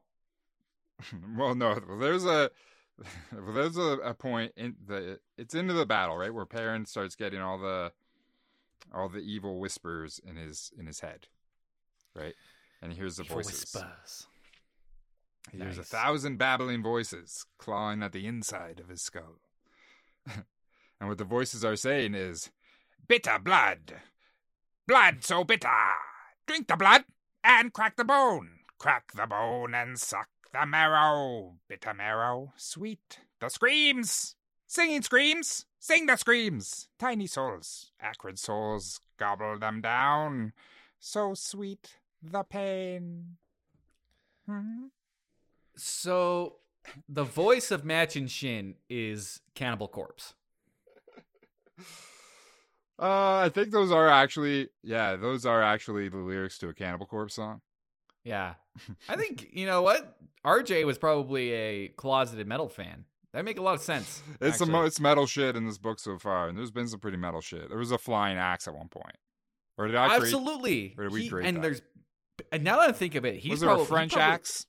well, 1.36 1.54
no, 1.54 1.78
there's 1.98 2.24
a 2.24 2.50
well, 3.32 3.54
there's 3.54 3.76
a, 3.76 3.98
a 3.98 4.14
point 4.14 4.52
in 4.56 4.76
the 4.86 5.18
it's 5.38 5.54
into 5.54 5.72
the 5.72 5.86
battle 5.86 6.16
right 6.16 6.32
where 6.32 6.44
Perrin 6.46 6.84
starts 6.86 7.14
getting 7.14 7.40
all 7.40 7.58
the 7.58 7.92
all 8.94 9.08
the 9.08 9.20
evil 9.20 9.58
whispers 9.58 10.20
in 10.26 10.36
his 10.36 10.72
in 10.78 10.86
his 10.86 11.00
head, 11.00 11.26
right? 12.14 12.34
And 12.82 12.92
he 12.92 12.98
hears 12.98 13.16
the 13.16 13.24
Evil 13.24 13.36
voices. 13.36 13.60
whispers. 13.60 14.26
He 15.50 15.58
hears 15.58 15.78
a 15.78 15.84
thousand 15.84 16.36
babbling 16.36 16.82
voices 16.82 17.46
clawing 17.58 18.02
at 18.02 18.12
the 18.12 18.26
inside 18.26 18.78
of 18.78 18.88
his 18.88 19.02
skull. 19.02 19.40
and 20.26 21.08
what 21.08 21.18
the 21.18 21.24
voices 21.24 21.64
are 21.64 21.76
saying 21.76 22.14
is, 22.14 22.50
Bitter 23.08 23.38
blood! 23.40 23.94
Blood 24.86 25.24
so 25.24 25.42
bitter! 25.42 25.68
Drink 26.46 26.68
the 26.68 26.76
blood 26.76 27.04
and 27.42 27.72
crack 27.72 27.96
the 27.96 28.04
bone! 28.04 28.60
Crack 28.78 29.12
the 29.12 29.26
bone 29.26 29.74
and 29.74 29.98
suck 29.98 30.28
the 30.52 30.64
marrow! 30.64 31.56
Bitter 31.68 31.94
marrow, 31.94 32.52
sweet. 32.56 33.18
The 33.40 33.48
screams! 33.48 34.36
Singing 34.66 35.02
screams! 35.02 35.66
Sing 35.80 36.06
the 36.06 36.14
screams! 36.14 36.88
Tiny 36.98 37.26
souls, 37.26 37.90
acrid 38.00 38.38
souls, 38.38 39.00
gobble 39.18 39.58
them 39.58 39.80
down. 39.80 40.52
So 41.00 41.34
sweet 41.34 41.96
the 42.22 42.44
pain. 42.44 43.38
Hmm? 44.46 44.86
So 45.82 46.56
the 47.08 47.24
voice 47.24 47.70
of 47.70 47.84
Machin 47.84 48.26
Shin 48.26 48.74
is 48.88 49.40
Cannibal 49.54 49.88
Corpse. 49.88 50.34
Uh, 52.98 53.44
I 53.46 53.48
think 53.48 53.70
those 53.70 53.90
are 53.90 54.08
actually, 54.08 54.68
yeah, 54.82 55.16
those 55.16 55.46
are 55.46 55.62
actually 55.62 56.10
the 56.10 56.18
lyrics 56.18 56.58
to 56.58 56.68
a 56.68 56.74
Cannibal 56.74 57.06
Corpse 57.06 57.32
song. 57.34 57.62
Yeah. 58.24 58.56
I 59.08 59.16
think, 59.16 59.48
you 59.54 59.64
know 59.64 59.80
what? 59.80 60.18
RJ 60.44 60.84
was 60.84 60.98
probably 60.98 61.50
a 61.52 61.88
closeted 61.88 62.46
metal 62.46 62.68
fan. 62.68 63.06
That 63.32 63.46
make 63.46 63.58
a 63.58 63.62
lot 63.62 63.74
of 63.76 63.80
sense. 63.80 64.22
It's 64.32 64.58
the 64.58 64.64
actually. 64.64 64.72
most 64.72 65.00
metal 65.00 65.26
shit 65.26 65.56
in 65.56 65.64
this 65.66 65.78
book 65.78 65.98
so 65.98 66.18
far, 66.18 66.48
and 66.48 66.58
there's 66.58 66.70
been 66.70 66.88
some 66.88 67.00
pretty 67.00 67.16
metal 67.16 67.40
shit. 67.40 67.70
There 67.70 67.78
was 67.78 67.90
a 67.90 67.96
flying 67.96 68.36
axe 68.36 68.68
at 68.68 68.74
one 68.74 68.88
point, 68.88 69.16
or 69.78 69.86
did 69.86 69.96
I? 69.96 70.08
create- 70.08 70.20
Absolutely. 70.22 70.94
or 70.98 71.04
did 71.04 71.12
we 71.14 71.22
He- 71.22 71.30
create 71.30 71.46
and 71.48 71.56
that? 71.56 71.62
there's 71.62 71.80
and 72.52 72.62
now 72.64 72.80
that 72.80 72.90
I 72.90 72.92
think 72.92 73.14
of 73.14 73.24
it, 73.24 73.36
he's 73.36 73.52
was 73.52 73.60
there 73.60 73.68
probably 73.68 73.84
a 73.84 73.88
French 73.88 74.12
probably- 74.12 74.30
axe 74.34 74.66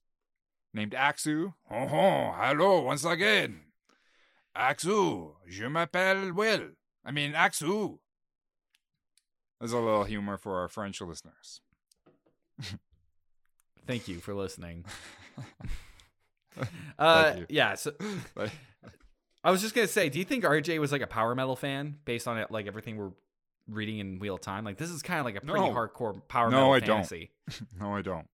named 0.73 0.93
Axu? 0.93 1.53
Oh, 1.69 1.75
oh, 1.75 2.33
hello 2.37 2.81
once 2.81 3.05
again. 3.05 3.61
Axu, 4.55 5.33
je 5.47 5.67
m'appelle 5.67 6.33
Will. 6.33 6.69
I 7.05 7.11
mean 7.11 7.33
Axu. 7.33 7.99
There's 9.59 9.71
a 9.73 9.77
little 9.79 10.03
humor 10.05 10.37
for 10.37 10.59
our 10.59 10.67
French 10.67 10.99
listeners. 11.01 11.61
Thank 13.87 14.07
you 14.07 14.19
for 14.19 14.33
listening. 14.33 14.85
uh, 16.99 17.33
you. 17.37 17.45
yeah. 17.49 17.75
So 17.75 17.93
I 19.43 19.51
was 19.51 19.61
just 19.61 19.73
gonna 19.75 19.87
say, 19.87 20.09
do 20.09 20.19
you 20.19 20.25
think 20.25 20.43
RJ 20.43 20.79
was 20.79 20.91
like 20.91 21.01
a 21.01 21.07
power 21.07 21.33
metal 21.35 21.55
fan 21.55 21.97
based 22.05 22.27
on 22.27 22.37
it, 22.37 22.51
like 22.51 22.67
everything 22.67 22.97
we're 22.97 23.11
reading 23.67 23.99
in 23.99 24.19
of 24.19 24.41
Time? 24.41 24.63
Like 24.65 24.77
this 24.77 24.89
is 24.89 25.01
kind 25.01 25.19
of 25.19 25.25
like 25.25 25.35
a 25.35 25.41
pretty 25.41 25.59
No. 25.67 25.73
hardcore 25.73 26.27
power 26.27 26.49
No, 26.49 26.57
metal 26.57 26.73
I 26.73 26.79
don't. 26.79 26.87
fantasy. 26.97 27.31
No, 27.79 27.95
I 27.95 28.01
don't. 28.01 28.27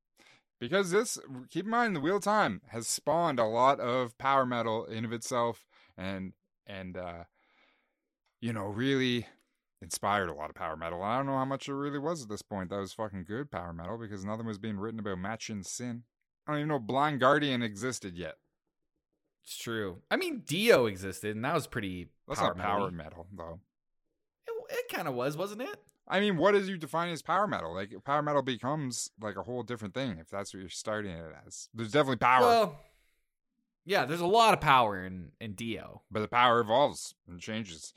Because 0.59 0.89
this, 0.91 1.19
keep 1.49 1.65
in 1.65 1.71
mind, 1.71 1.95
the 1.95 1.99
Wheel 1.99 2.17
of 2.17 2.23
Time 2.23 2.61
has 2.69 2.87
spawned 2.87 3.39
a 3.39 3.45
lot 3.45 3.79
of 3.79 4.17
power 4.17 4.45
metal 4.45 4.85
in 4.85 5.05
of 5.05 5.13
itself, 5.13 5.65
and 5.95 6.33
and 6.65 6.97
uh, 6.97 7.23
you 8.41 8.53
know, 8.53 8.65
really 8.65 9.27
inspired 9.81 10.29
a 10.29 10.33
lot 10.33 10.49
of 10.49 10.55
power 10.55 10.75
metal. 10.75 11.03
I 11.03 11.17
don't 11.17 11.27
know 11.27 11.37
how 11.37 11.45
much 11.45 11.67
it 11.69 11.73
really 11.73 11.99
was 11.99 12.23
at 12.23 12.29
this 12.29 12.41
point. 12.41 12.69
That 12.69 12.79
was 12.79 12.93
fucking 12.93 13.25
good 13.25 13.51
power 13.51 13.71
metal 13.71 13.97
because 13.97 14.25
nothing 14.25 14.47
was 14.47 14.57
being 14.57 14.77
written 14.77 14.99
about 14.99 15.19
Machin 15.19 15.63
Shin. 15.63 16.03
I 16.47 16.51
don't 16.51 16.59
even 16.61 16.69
know 16.69 16.79
Blind 16.79 17.19
Guardian 17.19 17.61
existed 17.61 18.17
yet. 18.17 18.35
It's 19.43 19.57
true. 19.57 20.01
I 20.09 20.17
mean, 20.17 20.43
Dio 20.45 20.87
existed, 20.87 21.35
and 21.35 21.45
that 21.45 21.53
was 21.53 21.67
pretty 21.67 22.07
That's 22.27 22.39
power 22.39 22.55
not 22.55 22.57
power 22.57 22.91
metal. 22.91 22.91
metal 22.91 23.27
though. 23.35 23.59
It, 24.47 24.73
it 24.73 24.95
kind 24.95 25.07
of 25.07 25.13
was, 25.13 25.37
wasn't 25.37 25.61
it? 25.61 25.77
I 26.07 26.19
mean, 26.19 26.37
what 26.37 26.55
is 26.55 26.69
you 26.69 26.77
define 26.77 27.09
as 27.09 27.21
power 27.21 27.47
metal? 27.47 27.73
Like 27.73 27.93
power 28.05 28.21
metal 28.21 28.41
becomes 28.41 29.11
like 29.21 29.35
a 29.35 29.43
whole 29.43 29.63
different 29.63 29.93
thing 29.93 30.17
if 30.19 30.29
that's 30.29 30.53
what 30.53 30.61
you're 30.61 30.69
starting 30.69 31.11
it 31.11 31.31
as. 31.45 31.69
There's 31.73 31.91
definitely 31.91 32.17
power. 32.17 32.41
Well, 32.41 32.79
yeah. 33.85 34.05
There's 34.05 34.21
a 34.21 34.27
lot 34.27 34.53
of 34.53 34.61
power 34.61 35.03
in 35.03 35.31
in 35.39 35.53
Dio. 35.53 36.03
but 36.09 36.21
the 36.21 36.27
power 36.27 36.59
evolves 36.59 37.13
and 37.27 37.39
changes. 37.39 37.93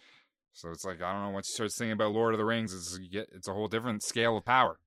So 0.52 0.70
it's 0.70 0.84
like 0.84 1.00
I 1.00 1.12
don't 1.12 1.22
know. 1.22 1.30
Once 1.30 1.48
you 1.50 1.54
start 1.54 1.72
thinking 1.72 1.92
about 1.92 2.12
Lord 2.12 2.34
of 2.34 2.38
the 2.38 2.44
Rings, 2.44 2.74
it's 2.74 2.98
get 2.98 3.28
it's 3.32 3.48
a 3.48 3.52
whole 3.52 3.68
different 3.68 4.02
scale 4.02 4.36
of 4.36 4.44
power. 4.44 4.78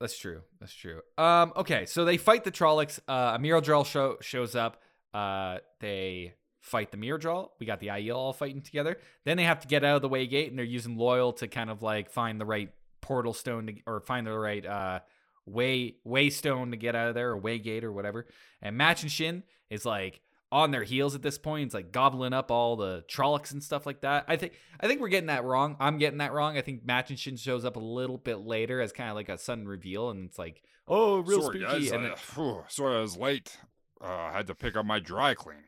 That's 0.00 0.18
true. 0.18 0.42
That's 0.58 0.74
true. 0.74 1.00
Um, 1.16 1.52
okay, 1.54 1.86
so 1.86 2.04
they 2.04 2.16
fight 2.16 2.42
the 2.42 2.50
Trollocs. 2.50 2.98
Uh, 3.06 3.36
a 3.36 3.38
Myrddraal 3.38 3.86
show 3.86 4.16
shows 4.20 4.56
up. 4.56 4.82
Uh, 5.14 5.58
they 5.78 6.34
fight 6.62 6.90
the 6.90 6.96
Myrddraal. 6.96 7.50
We 7.60 7.66
got 7.66 7.80
the 7.80 7.88
Aiel 7.88 8.16
all 8.16 8.32
fighting 8.32 8.62
together. 8.62 8.96
Then 9.24 9.36
they 9.36 9.44
have 9.44 9.60
to 9.60 9.68
get 9.68 9.84
out 9.84 9.96
of 9.96 10.02
the 10.02 10.08
way 10.08 10.26
gate, 10.26 10.48
and 10.48 10.58
they're 10.58 10.64
using 10.64 10.96
Loial 10.96 11.36
to 11.36 11.48
kind 11.48 11.68
of 11.68 11.82
like 11.82 12.08
find 12.10 12.40
the 12.40 12.46
right 12.46 12.70
portal 13.02 13.34
stone 13.34 13.66
to, 13.66 13.74
or 13.86 14.00
find 14.00 14.26
the 14.26 14.32
right 14.38 14.64
uh 14.64 15.00
way 15.44 15.96
way 16.04 16.30
stone 16.30 16.70
to 16.70 16.76
get 16.76 16.94
out 16.94 17.08
of 17.08 17.14
there, 17.14 17.30
or 17.30 17.36
way 17.36 17.58
gate 17.58 17.84
or 17.84 17.92
whatever. 17.92 18.26
And 18.62 18.76
Machin 18.78 19.08
Shin 19.08 19.42
is 19.70 19.84
like 19.84 20.20
on 20.52 20.70
their 20.70 20.84
heels 20.84 21.14
at 21.14 21.22
this 21.22 21.38
point. 21.38 21.64
It's 21.66 21.74
like 21.74 21.90
gobbling 21.92 22.32
up 22.32 22.50
all 22.50 22.76
the 22.76 23.04
Trollocs 23.08 23.52
and 23.52 23.62
stuff 23.62 23.84
like 23.86 24.02
that. 24.02 24.24
I 24.28 24.36
think 24.36 24.52
I 24.80 24.86
think 24.86 25.00
we're 25.00 25.08
getting 25.08 25.26
that 25.28 25.44
wrong. 25.44 25.76
I'm 25.80 25.98
getting 25.98 26.18
that 26.18 26.32
wrong. 26.32 26.56
I 26.56 26.60
think 26.60 26.84
Machin 26.84 27.16
Shin 27.16 27.36
shows 27.36 27.64
up 27.64 27.76
a 27.76 27.80
little 27.80 28.18
bit 28.18 28.36
later 28.40 28.80
as 28.80 28.92
kind 28.92 29.10
of 29.10 29.16
like 29.16 29.28
a 29.28 29.38
sudden 29.38 29.66
reveal, 29.66 30.10
and 30.10 30.28
it's 30.28 30.38
like, 30.38 30.62
oh, 30.86 31.18
real 31.20 31.42
sorry, 31.42 31.60
spooky. 31.60 31.80
guys. 31.86 31.90
and 31.90 32.04
I, 32.04 32.08
then- 32.10 32.16
phew, 32.16 32.62
sorry, 32.68 32.98
I 32.98 33.00
was 33.00 33.16
late. 33.16 33.56
Uh, 34.00 34.06
I 34.06 34.32
had 34.32 34.46
to 34.48 34.54
pick 34.54 34.76
up 34.76 34.84
my 34.86 34.98
dry 35.00 35.34
cleaning. 35.34 35.62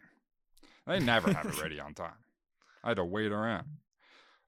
They 0.86 0.98
never 1.00 1.32
have 1.32 1.46
it 1.46 1.60
ready 1.62 1.80
on 1.80 1.94
time. 1.94 2.12
I 2.82 2.88
had 2.88 2.96
to 2.98 3.04
wait 3.04 3.32
around. 3.32 3.66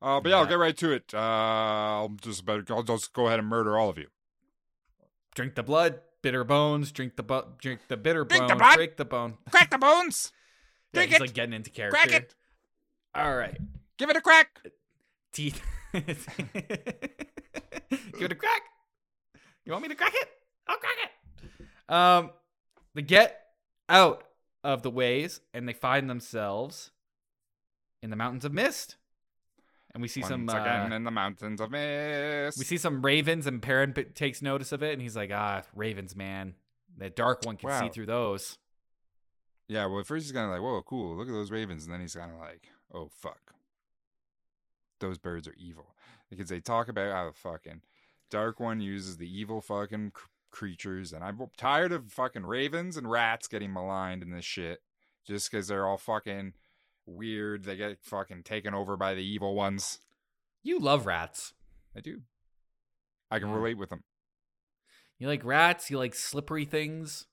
Uh, 0.03 0.21
but 0.21 0.29
yeah, 0.29 0.37
I'll 0.37 0.47
get 0.47 0.59
right 0.59 0.77
to 0.77 0.93
it. 0.93 1.15
Uh, 1.15 1.19
I'll 1.19 2.17
just 2.21 2.45
better. 2.45 2.65
I'll 2.71 2.83
just 2.83 3.13
go 3.15 3.27
ahead 3.29 3.39
and 3.39 3.49
murder 3.49 3.79
all 3.79 3.89
of 3.89 3.97
you. 3.97 4.09
drink 5.35 5.55
the 5.55 5.63
blood, 5.63 6.01
bitter 6.23 6.45
bones. 6.45 6.93
Drink 6.93 7.17
the 7.17 7.23
bu- 7.23 7.47
drink 7.59 7.81
the 7.89 7.97
bitter 7.97 8.25
Drink 8.25 8.43
bone. 8.43 8.49
the 8.49 8.57
blood. 8.57 8.75
break 8.77 8.97
the 8.99 9.05
bone. 9.07 9.39
Crack 9.51 9.71
the 9.71 9.79
bones. 9.79 10.33
Yeah, 10.93 11.01
Drink 11.01 11.11
he's 11.11 11.17
it. 11.17 11.21
like 11.23 11.35
getting 11.35 11.53
into 11.53 11.69
character. 11.71 11.99
Crack 11.99 12.13
it. 12.23 12.35
All 13.15 13.35
right, 13.37 13.59
Give 13.99 14.09
it 14.09 14.17
a 14.17 14.21
crack. 14.23 14.61
teeth. 15.33 15.61
Give 15.93 16.05
it 18.23 18.33
a 18.33 18.35
crack. 18.35 18.63
You 19.65 19.73
want 19.73 19.83
me 19.83 19.89
to 19.89 19.95
crack 19.95 20.13
it? 20.15 20.29
I'll 20.69 20.77
crack 20.79 20.97
it. 21.03 21.93
Um, 21.93 22.31
they 22.95 23.03
get 23.03 23.41
out 23.89 24.25
of 24.67 24.83
the 24.83 24.91
ways 24.91 25.41
and 25.55 25.69
they 25.69 25.73
find 25.73 26.11
themselves 26.11 26.91
in 28.03 28.11
the 28.11 28.17
mountains 28.17 28.45
of 28.45 28.53
mist. 28.53 28.97
and 29.95 30.03
we 30.03 30.09
see 30.09 30.21
Once 30.21 30.31
some 30.31 30.49
again 30.49 30.93
uh, 30.93 30.97
in 30.97 31.05
the 31.05 31.11
mountains 31.11 31.61
of 31.61 31.71
mist. 31.71 32.59
we 32.59 32.65
see 32.65 32.77
some 32.77 33.01
ravens, 33.03 33.47
and 33.47 33.63
Perrin 33.63 33.93
p- 33.93 34.05
takes 34.05 34.43
notice 34.43 34.73
of 34.73 34.83
it, 34.83 34.93
and 34.93 35.01
he's 35.01 35.17
like, 35.17 35.31
"Ah, 35.33 35.63
ravens, 35.75 36.15
man, 36.15 36.55
that 36.99 37.17
dark 37.17 37.45
one 37.47 37.57
can 37.57 37.71
see 37.81 37.89
through 37.89 38.07
those." 38.07 38.59
Yeah, 39.69 39.87
well, 39.87 40.01
at 40.01 40.07
first 40.07 40.27
he's 40.27 40.33
kind 40.33 40.47
of 40.47 40.53
like, 40.53 40.61
whoa, 40.63 40.81
cool, 40.83 41.17
look 41.17 41.27
at 41.29 41.33
those 41.33 41.51
ravens. 41.51 41.85
And 41.85 41.93
then 41.93 42.01
he's 42.01 42.15
kind 42.15 42.31
of 42.31 42.39
like, 42.39 42.69
oh, 42.95 43.09
fuck. 43.13 43.53
Those 45.01 45.19
birds 45.19 45.49
are 45.49 45.55
evil. 45.59 45.97
Because 46.31 46.49
they 46.49 46.61
talk 46.61 46.89
about 46.89 47.13
how 47.13 47.27
the 47.27 47.33
fucking 47.33 47.81
Dark 48.31 48.61
One 48.61 48.81
uses 48.81 49.17
the 49.17 49.29
evil 49.29 49.61
fucking 49.61 50.13
creatures. 50.51 51.13
And 51.13 51.23
I'm 51.25 51.39
tired 51.57 51.93
of 51.93 52.13
fucking 52.13 52.45
ravens 52.47 52.97
and 52.97 53.11
rats 53.11 53.49
getting 53.49 53.73
maligned 53.73 54.23
in 54.23 54.31
this 54.31 54.45
shit. 54.45 54.81
Just 55.27 55.51
because 55.51 55.69
they're 55.69 55.87
all 55.87 55.99
fucking 55.99 56.53
weird. 57.05 57.65
They 57.65 57.77
get 57.77 57.99
fucking 58.03 58.43
taken 58.45 58.75
over 58.75 58.97
by 58.97 59.15
the 59.15 59.25
evil 59.25 59.55
ones. 59.55 60.01
You 60.63 60.79
love 60.79 61.07
rats. 61.07 61.53
I 61.97 62.01
do. 62.01 62.23
I 63.31 63.39
can 63.39 63.49
Yeah. 63.49 63.55
relate 63.57 63.79
with 63.79 63.91
them. 63.91 64.05
You 65.19 65.29
like 65.29 65.45
rats. 65.45 65.91
You 65.91 65.99
like 65.99 66.15
slippery 66.15 66.65
things, 66.65 67.27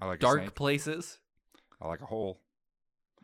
I 0.00 0.06
like 0.06 0.20
dark 0.20 0.54
places. 0.54 1.18
I 1.80 1.88
like 1.88 2.00
a 2.00 2.06
hole. 2.06 2.40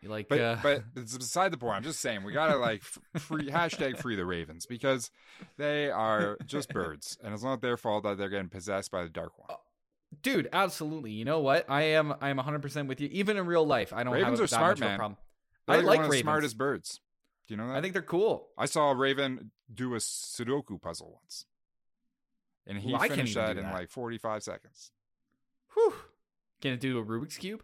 You 0.02 0.08
like, 0.08 0.28
But 0.28 0.40
uh, 0.40 0.56
but 0.62 0.82
it's 0.96 1.16
beside 1.16 1.52
the 1.52 1.58
point. 1.58 1.76
I'm 1.76 1.82
just 1.82 2.00
saying 2.00 2.22
we 2.22 2.32
gotta 2.32 2.56
like 2.56 2.82
free 2.82 3.50
hashtag 3.50 3.98
free 3.98 4.16
the 4.16 4.24
Ravens 4.24 4.64
because 4.64 5.10
they 5.58 5.90
are 5.90 6.38
just 6.46 6.68
birds, 6.72 7.18
and 7.22 7.34
it's 7.34 7.42
not 7.42 7.60
their 7.60 7.76
fault 7.76 8.04
that 8.04 8.16
they're 8.16 8.30
getting 8.30 8.48
possessed 8.48 8.90
by 8.90 9.02
the 9.02 9.10
Dark 9.10 9.38
One. 9.38 9.58
dude, 10.22 10.48
absolutely. 10.54 11.12
You 11.12 11.24
know 11.26 11.40
what? 11.40 11.66
I 11.68 11.82
am. 11.82 12.14
I 12.20 12.30
am 12.30 12.36
100 12.36 12.62
percent 12.62 12.88
with 12.88 13.00
you. 13.00 13.08
Even 13.12 13.36
in 13.36 13.44
real 13.46 13.66
life, 13.66 13.92
I 13.92 14.02
don't 14.02 14.14
Ravens 14.14 14.38
have 14.38 14.46
are 14.46 14.50
that 14.50 14.56
smart, 14.56 14.78
a 14.78 14.80
man. 14.80 14.98
problem. 14.98 15.18
They're 15.66 15.76
I 15.76 15.80
like 15.80 15.98
one 15.98 16.06
of 16.06 16.12
the 16.12 16.18
smartest 16.20 16.56
birds. 16.56 17.00
Do 17.46 17.54
you 17.54 17.58
know 17.58 17.68
that? 17.68 17.76
I 17.76 17.80
think 17.82 17.92
they're 17.92 18.00
cool. 18.02 18.48
I 18.56 18.64
saw 18.64 18.90
a 18.92 18.94
raven 18.94 19.50
do 19.72 19.94
a 19.94 19.98
Sudoku 19.98 20.80
puzzle 20.80 21.18
once, 21.20 21.44
and 22.66 22.78
he 22.78 22.90
can't 22.90 23.12
finished 23.12 23.34
that 23.34 23.58
in 23.58 23.64
that. 23.64 23.74
like 23.74 23.90
45 23.90 24.42
seconds. 24.42 24.92
Whew. 25.74 25.92
Can 26.62 26.72
it 26.72 26.80
do 26.80 26.98
a 26.98 27.04
Rubik's 27.04 27.36
cube? 27.36 27.62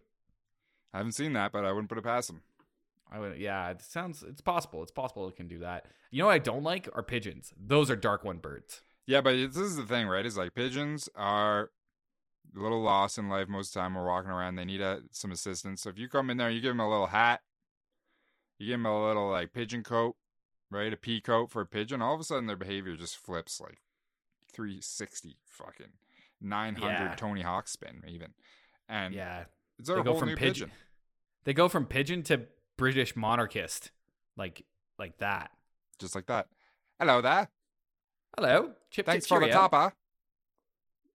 I 0.97 1.01
haven't 1.01 1.13
seen 1.13 1.35
that, 1.35 1.53
but 1.53 1.65
I 1.65 1.73
wouldn't 1.73 1.91
put 1.91 1.99
it 1.99 2.05
past 2.05 2.31
him. 2.31 2.41
I 3.13 3.19
would. 3.19 3.39
Yeah, 3.39 3.69
it 3.71 3.83
sounds. 3.83 4.23
It's 4.27 4.41
possible. 4.41 4.83
It's 4.83 4.91
possible 4.93 5.29
it 5.29 5.37
can 5.37 5.47
do 5.47 5.59
that. 5.59 5.85
You 6.11 6.21
know 6.21 6.27
what 6.27 6.33
I 6.33 6.39
don't 6.39 6.63
like 6.63 6.89
are 6.95 7.03
pigeons. 7.03 7.53
Those 7.61 7.91
are 7.91 7.97
dark 7.97 8.25
one 8.25 8.39
birds. 8.39 8.81
Yeah, 9.07 9.21
but 9.21 9.33
this 9.33 9.57
is 9.59 9.77
the 9.77 9.85
thing, 9.85 10.09
right? 10.09 10.25
Is 10.25 10.39
like 10.39 10.55
pigeons 10.55 11.09
are 11.15 11.71
a 12.57 12.59
little 12.59 12.81
lost 12.81 13.19
in 13.19 13.29
life 13.29 13.47
most 13.47 13.69
of 13.69 13.75
the 13.75 13.81
time. 13.81 13.95
We're 13.95 14.07
walking 14.07 14.31
around; 14.31 14.57
they 14.57 14.65
need 14.65 14.81
uh 14.81 15.01
some 15.11 15.31
assistance. 15.33 15.83
So 15.83 15.91
if 15.91 15.99
you 15.99 16.09
come 16.09 16.31
in 16.31 16.39
there, 16.39 16.49
you 16.51 16.61
give 16.63 16.71
them 16.71 16.81
a 16.81 16.89
little 16.89 17.09
hat, 17.09 17.43
you 18.59 18.69
give 18.69 18.75
them 18.81 18.87
a 18.87 19.07
little 19.07 19.29
like 19.31 19.53
pigeon 19.53 19.83
coat, 19.83 20.17
right? 20.71 20.93
A 20.93 20.97
pea 20.97 21.21
coat 21.21 21.51
for 21.51 21.61
a 21.61 21.67
pigeon. 21.67 22.01
All 22.01 22.15
of 22.15 22.21
a 22.21 22.25
sudden, 22.25 22.47
their 22.47 22.57
behavior 22.57 22.97
just 22.97 23.19
flips 23.19 23.61
like 23.61 23.83
three 24.51 24.81
sixty, 24.81 25.37
fucking 25.47 25.93
nine 26.41 26.75
hundred 26.77 27.11
Yeah. 27.11 27.15
Tony 27.17 27.43
Hawk 27.43 27.69
spin, 27.69 28.03
even. 28.09 28.33
And 28.89 29.15
Yeah, 29.15 29.45
it's 29.79 29.89
a 29.89 29.95
they 29.95 30.03
go 30.03 30.11
whole 30.13 30.19
from 30.21 30.31
new 30.31 30.37
pigeon. 30.37 30.71
pigeon. 30.71 30.71
They 31.47 31.55
go 31.55 31.69
from 31.69 31.87
pigeon 31.87 32.23
to 32.25 32.43
British 32.77 33.15
monarchist, 33.17 33.93
like 34.37 34.65
like 34.99 35.17
that. 35.19 35.53
just 35.99 36.15
like 36.15 36.27
that. 36.27 36.49
Hello 36.99 37.21
there. 37.23 37.49
Hello, 38.37 38.73
chip. 38.91 39.07
Thanks 39.07 39.27
for 39.27 39.41
the 39.41 39.49
topper. 39.49 39.95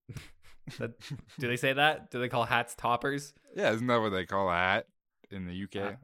That- 0.79 0.93
do 1.37 1.47
they 1.47 1.57
say 1.57 1.73
that? 1.73 2.11
Do 2.11 2.19
they 2.21 2.29
call 2.29 2.45
hats 2.45 2.75
toppers? 2.75 3.33
Yeah, 3.55 3.73
isn't 3.73 3.87
that 3.87 3.99
what 3.99 4.11
they 4.11 4.25
call 4.25 4.47
a 4.49 4.53
hat 4.53 4.87
in 5.29 5.45
the 5.45 5.63
UK? 5.63 5.75
Uh, 5.75 5.95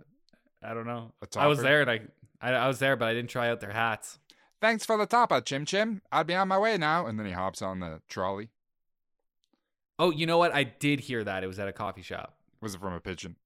I 0.61 0.73
don't 0.73 0.87
know. 0.87 1.13
I 1.37 1.47
was 1.47 1.61
there 1.61 1.81
and 1.81 1.89
I, 1.89 2.01
I 2.41 2.51
I 2.53 2.67
was 2.67 2.79
there, 2.79 2.97
but 2.97 3.07
I 3.07 3.13
didn't 3.13 3.29
try 3.29 3.49
out 3.49 3.61
their 3.61 3.71
hats. 3.71 4.19
Thanks 4.59 4.83
for 4.85 4.97
the 4.97 5.05
topper, 5.05 5.39
Chim 5.39 5.63
Chim. 5.63 6.01
I'll 6.11 6.25
be 6.25 6.35
on 6.35 6.49
my 6.49 6.57
way 6.57 6.77
now. 6.77 7.05
And 7.05 7.17
then 7.17 7.27
he 7.27 7.31
hops 7.31 7.61
on 7.61 7.79
the 7.79 8.01
trolley. 8.09 8.49
Oh, 9.99 10.11
you 10.11 10.25
know 10.25 10.37
what? 10.39 10.53
I 10.53 10.63
did 10.65 11.01
hear 11.01 11.23
that. 11.23 11.43
It 11.43 11.47
was 11.47 11.59
at 11.59 11.67
a 11.69 11.73
coffee 11.73 12.01
shop. 12.01 12.35
Was 12.59 12.75
it 12.75 12.81
from 12.81 12.93
a 12.93 12.99
pigeon? 12.99 13.37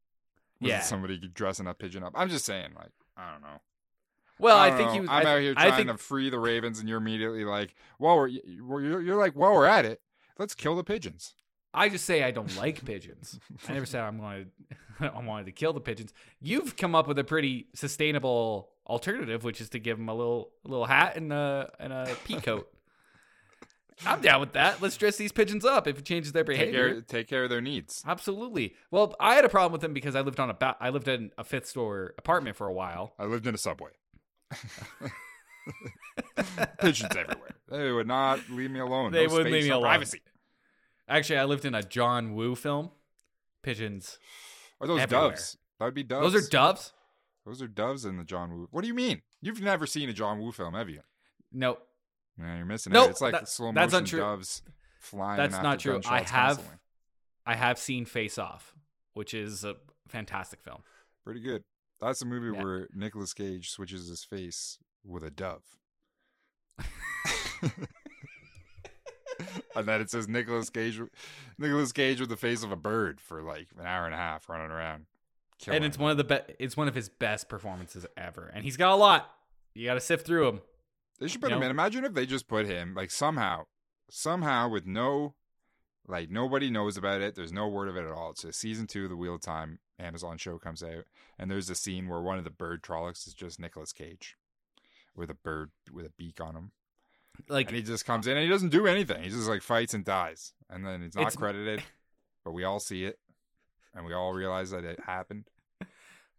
Yeah. 0.62 0.80
somebody 0.82 1.17
dressing 1.17 1.67
a 1.67 1.74
pigeon 1.74 2.04
up? 2.04 2.13
I'm 2.15 2.30
just 2.30 2.45
saying, 2.45 2.69
like, 2.76 2.91
I 3.17 3.32
don't 3.32 3.41
know. 3.41 3.60
Well, 4.39 4.58
I, 4.58 4.69
don't 4.69 4.78
think 4.78 5.02
was. 5.02 5.10
I'm 5.10 5.28
I, 5.28 5.30
out 5.30 5.41
here 5.41 5.54
I 5.56 5.67
trying 5.67 5.88
think 5.88 5.97
to 5.97 6.04
free 6.04 6.30
the 6.30 6.39
ravens, 6.39 6.80
and 6.80 6.89
you're 6.89 6.97
immediately 6.97 7.45
like, 7.45 7.76
"Well, 8.00 8.17
we're 8.17 8.28
you're, 8.28 9.02
you're 9.02 9.17
like, 9.17 9.36
well, 9.36 9.54
we're 9.54 9.67
at 9.67 9.86
it. 9.86 10.02
Let's 10.39 10.56
kill 10.56 10.76
the 10.76 10.84
pigeons." 10.84 11.36
I 11.74 11.89
just 11.89 12.06
say 12.06 12.24
I 12.24 12.32
don't 12.32 12.56
like 12.58 12.84
pigeons. 12.84 13.39
I 13.67 13.74
never 13.74 13.86
said 13.86 14.02
I'm 14.02 14.17
going 14.17 14.47
to. 15.00 15.13
I 15.13 15.24
wanted 15.24 15.45
to 15.45 15.52
kill 15.52 15.74
the 15.74 15.82
pigeons. 15.82 16.13
You've 16.39 16.76
come 16.76 16.95
up 16.95 17.08
with 17.08 17.17
a 17.19 17.24
pretty 17.24 17.67
sustainable 17.74 18.69
alternative, 18.88 19.43
which 19.43 19.62
is 19.62 19.69
to 19.69 19.80
give 19.80 19.97
them 19.97 20.10
a 20.10 20.13
little 20.13 20.52
a 20.65 20.69
little 20.69 20.86
hat 20.86 21.17
and 21.17 21.32
a 21.32 21.71
and 21.80 21.93
a 21.93 22.15
pea 22.26 22.39
coat. 22.39 22.67
I'm 24.06 24.22
down 24.22 24.40
with 24.40 24.54
that. 24.54 24.82
Let's 24.82 24.98
dress 24.98 25.18
these 25.18 25.32
pigeons 25.32 25.64
up 25.66 25.88
if 25.88 26.00
it 26.00 26.06
changes 26.06 26.32
their 26.32 26.44
Take 26.44 26.58
behavior. 26.58 26.92
care, 26.94 27.02
take 27.02 27.28
care 27.28 27.44
of 27.44 27.50
their 27.50 27.62
needs. 27.62 28.04
Absolutely. 28.06 28.76
Well, 28.90 29.16
I 29.20 29.36
had 29.36 29.46
a 29.46 29.50
problem 29.50 29.72
with 29.72 29.82
them 29.82 29.94
because 29.94 30.16
I 30.16 30.22
lived 30.22 30.40
on 30.40 30.50
a 30.50 30.54
ba- 30.54 30.78
I 30.80 30.90
lived 30.90 31.08
in 31.08 31.32
a 31.38 31.44
fifth 31.44 31.68
store 31.68 32.14
apartment 32.18 32.56
for 32.56 32.68
a 32.68 32.74
while. 32.74 33.14
I 33.20 33.26
lived 33.26 33.46
in 33.48 33.54
a 33.54 33.58
subway. 33.58 33.92
pigeons 36.80 37.16
everywhere. 37.16 37.50
They 37.70 37.92
would 37.92 38.08
not 38.08 38.40
leave 38.50 38.72
me 38.72 38.80
alone. 38.80 39.12
They 39.12 39.28
no 39.28 39.34
wouldn't 39.34 39.48
space, 39.50 39.54
leave 39.54 39.64
me 39.64 39.70
no 39.70 39.78
alone. 39.78 39.90
Privacy. 39.90 40.22
Actually, 41.08 41.40
I 41.40 41.46
lived 41.46 41.66
in 41.66 41.76
a 41.76 41.84
John 41.84 42.34
Woo 42.34 42.56
film. 42.56 42.92
Pigeons. 43.64 44.18
Are 44.80 44.88
those 44.88 45.02
Everywhere. 45.02 45.30
doves? 45.32 45.58
That 45.80 45.86
would 45.86 45.94
be 45.94 46.04
doves. 46.04 46.34
Those 46.34 46.46
are 46.46 46.50
doves? 46.50 46.94
Those 47.46 47.62
are 47.62 47.68
doves 47.68 48.06
in 48.06 48.18
the 48.18 48.24
John 48.24 48.52
Woo. 48.54 48.68
What 48.72 48.82
do 48.82 48.88
you 48.88 48.94
mean? 48.94 49.22
You've 49.42 49.62
never 49.62 49.86
seen 49.86 50.10
a 50.10 50.14
John 50.14 50.40
Woo 50.40 50.52
film, 50.52 50.74
have 50.74 50.90
you? 50.90 51.02
No, 51.52 51.78
Yeah, 52.41 52.58
you're 52.58 52.65
missing 52.65 52.93
Nope, 52.93 53.08
it. 53.08 53.12
It's 53.12 53.21
like 53.21 53.34
that- 53.34 53.47
slow 53.49 53.71
that's 53.71 53.93
motion 53.93 54.04
untrue. 54.06 54.19
doves 54.19 54.62
flying. 54.99 55.38
That's 55.38 55.62
not 55.62 55.80
true. 55.80 56.01
I 56.06 56.19
have- 56.19 56.27
constantly. 56.27 56.75
I 57.45 57.56
have 57.56 57.77
seen 57.80 58.06
Face 58.06 58.38
Off, 58.38 58.73
which 59.13 59.34
is 59.34 59.63
a 59.63 59.75
fantastic 60.08 60.62
film. 60.62 60.84
pretty 61.23 61.39
good. 61.41 61.63
That's 61.99 62.21
a 62.21 62.25
movie 62.25 62.56
Yeah. 62.58 62.63
where 62.63 62.88
Nicolas 62.93 63.34
Cage 63.34 63.69
switches 63.69 64.08
his 64.10 64.23
face 64.23 64.77
with 65.04 65.23
a 65.23 65.30
dove. 65.30 65.63
and 69.75 69.88
then 69.88 70.01
it 70.01 70.10
says 70.10 70.27
Nicolas 70.27 70.69
Cage, 70.69 70.99
Nicolas 71.58 71.91
Cage 71.91 72.19
with 72.19 72.30
the 72.30 72.38
face 72.38 72.63
of 72.63 72.71
a 72.71 72.75
bird 72.75 73.19
for 73.21 73.41
like 73.41 73.67
an 73.80 73.86
hour 73.86 74.06
and 74.06 74.13
a 74.13 74.17
half 74.17 74.49
running 74.49 74.71
around. 74.71 75.06
and 75.67 75.84
it's 75.86 75.97
one 75.97 76.12
of 76.12 76.17
the 76.17 76.23
be- 76.23 76.54
it's 76.60 76.75
one 76.77 76.88
of 76.88 76.95
his 76.95 77.10
best 77.10 77.49
performances 77.49 78.06
ever. 78.17 78.51
And 78.54 78.63
he's 78.63 78.77
got 78.77 78.93
a 78.93 78.95
lot. 78.95 79.30
You 79.73 79.86
got 79.86 79.93
to 79.95 79.99
sift 80.01 80.25
through 80.25 80.45
them. 80.45 80.62
They 81.21 81.27
should 81.29 81.39
put 81.39 81.51
you 81.51 81.55
him 81.55 81.60
know? 81.62 81.65
in. 81.67 81.71
Imagine 81.71 82.03
if 82.03 82.13
they 82.13 82.25
just 82.25 82.47
put 82.49 82.65
him 82.65 82.93
like 82.95 83.12
somehow, 83.12 83.65
somehow 84.10 84.67
with 84.67 84.86
no, 84.86 85.36
like 86.07 86.29
nobody 86.29 86.69
knows 86.69 86.97
about 86.97 87.21
it. 87.21 87.36
There's 87.36 87.53
no 87.53 87.67
word 87.69 87.88
of 87.88 87.95
it 87.95 88.03
at 88.05 88.12
all. 88.12 88.31
It's 88.31 88.43
a 88.43 88.51
season 88.51 88.88
two 88.88 89.03
of 89.05 89.10
the 89.10 89.15
Wheel 89.15 89.36
of 89.36 89.41
Time 89.41 89.79
Amazon 89.99 90.38
show 90.38 90.57
comes 90.57 90.81
out, 90.84 91.05
and 91.39 91.49
there's 91.49 91.69
a 91.69 91.75
scene 91.75 92.10
where 92.10 92.21
one 92.21 92.38
of 92.39 92.43
the 92.43 92.49
bird 92.49 92.81
Trollocs 92.81 93.27
is 93.27 93.34
just 93.36 93.60
Nicolas 93.60 93.93
Cage, 93.93 94.36
with 95.15 95.29
a 95.29 95.36
bird 95.36 95.69
with 95.93 96.05
a 96.07 96.12
beak 96.17 96.41
on 96.41 96.55
him, 96.55 96.71
Like 97.47 97.67
and 97.67 97.77
he 97.77 97.84
just 97.84 98.05
comes 98.05 98.25
in 98.25 98.36
and 98.36 98.43
he 98.43 98.49
doesn't 98.49 98.69
do 98.69 98.88
anything. 98.88 99.21
He 99.23 99.29
just 99.29 99.47
like 99.47 99.62
fights 99.62 99.93
and 99.93 100.03
dies, 100.03 100.53
and 100.71 100.84
then 100.86 101.03
he's 101.03 101.13
not 101.15 101.21
It's- 101.27 101.36
credited, 101.36 101.84
but 102.43 102.51
we 102.53 102.63
all 102.63 102.79
see 102.79 103.05
it, 103.05 103.19
and 103.93 104.05
we 104.05 104.13
all 104.13 104.34
realize 104.34 104.71
that 104.71 104.84
it 104.84 104.99
happened. 105.05 105.45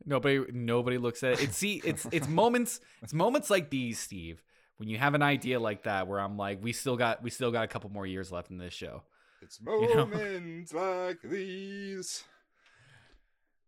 nobody 0.04 0.40
nobody 0.52 0.98
looks 0.98 1.22
at 1.22 1.34
it. 1.34 1.42
It's 1.44 1.56
see 1.56 1.80
it's 1.84 2.04
it's 2.10 2.26
moments 2.28 2.80
it's 3.00 3.14
moments 3.14 3.48
like 3.48 3.70
these, 3.70 4.00
Steve, 4.00 4.42
when 4.82 4.88
you 4.88 4.98
have 4.98 5.14
an 5.14 5.22
idea 5.22 5.60
like 5.60 5.84
that 5.84 6.08
where 6.08 6.18
I'm 6.18 6.36
like, 6.36 6.58
we 6.60 6.72
still 6.72 6.96
got 6.96 7.22
we 7.22 7.30
still 7.30 7.52
got 7.52 7.62
a 7.62 7.68
couple 7.68 7.88
more 7.88 8.04
years 8.04 8.32
left 8.32 8.50
in 8.50 8.58
this 8.58 8.74
show. 8.74 9.04
It's 9.40 9.60
know? 9.64 9.80
moments 10.06 10.72
like 10.74 11.22
these. 11.22 12.24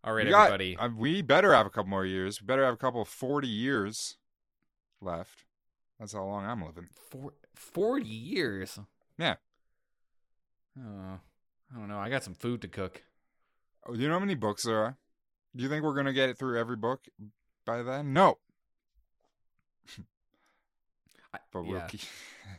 All 0.02 0.12
right, 0.12 0.24
We 0.24 0.32
got- 0.32 0.46
everybody. 0.46 0.76
uh, 0.76 0.88
we 0.88 1.22
better 1.22 1.54
have 1.54 1.66
a 1.66 1.70
couple 1.70 1.88
more 1.90 2.04
years. 2.04 2.40
We 2.40 2.46
better 2.46 2.64
have 2.64 2.74
a 2.74 2.78
couple 2.78 3.04
40 3.04 3.46
years 3.46 4.16
left. 5.00 5.44
That's 6.00 6.14
how 6.14 6.24
long 6.24 6.44
I'm 6.46 6.64
living. 6.64 6.88
Four, 7.12 7.34
40 7.54 8.04
years. 8.08 8.76
Yeah. 9.16 9.36
Oh, 10.76 11.20
I 11.72 11.78
don't 11.78 11.86
know. 11.88 11.98
I 12.00 12.10
got 12.10 12.24
some 12.24 12.34
food 12.34 12.60
to 12.62 12.68
cook. 12.68 13.04
Oh, 13.86 13.94
do 13.94 14.00
you 14.00 14.08
know 14.08 14.14
how 14.14 14.18
many 14.20 14.34
books 14.34 14.64
there 14.64 14.78
are? 14.78 14.98
Do 15.54 15.62
you 15.62 15.68
think 15.68 15.84
we're 15.84 15.94
going 15.94 16.06
to 16.06 16.12
get 16.12 16.28
it 16.28 16.38
through 16.38 16.58
every 16.58 16.74
book 16.76 17.04
by 17.64 17.82
then? 17.84 18.12
No. 18.12 18.38
But 21.52 21.62
we'll 21.64 21.78
yeah. 21.78 21.86
keep... 21.86 22.00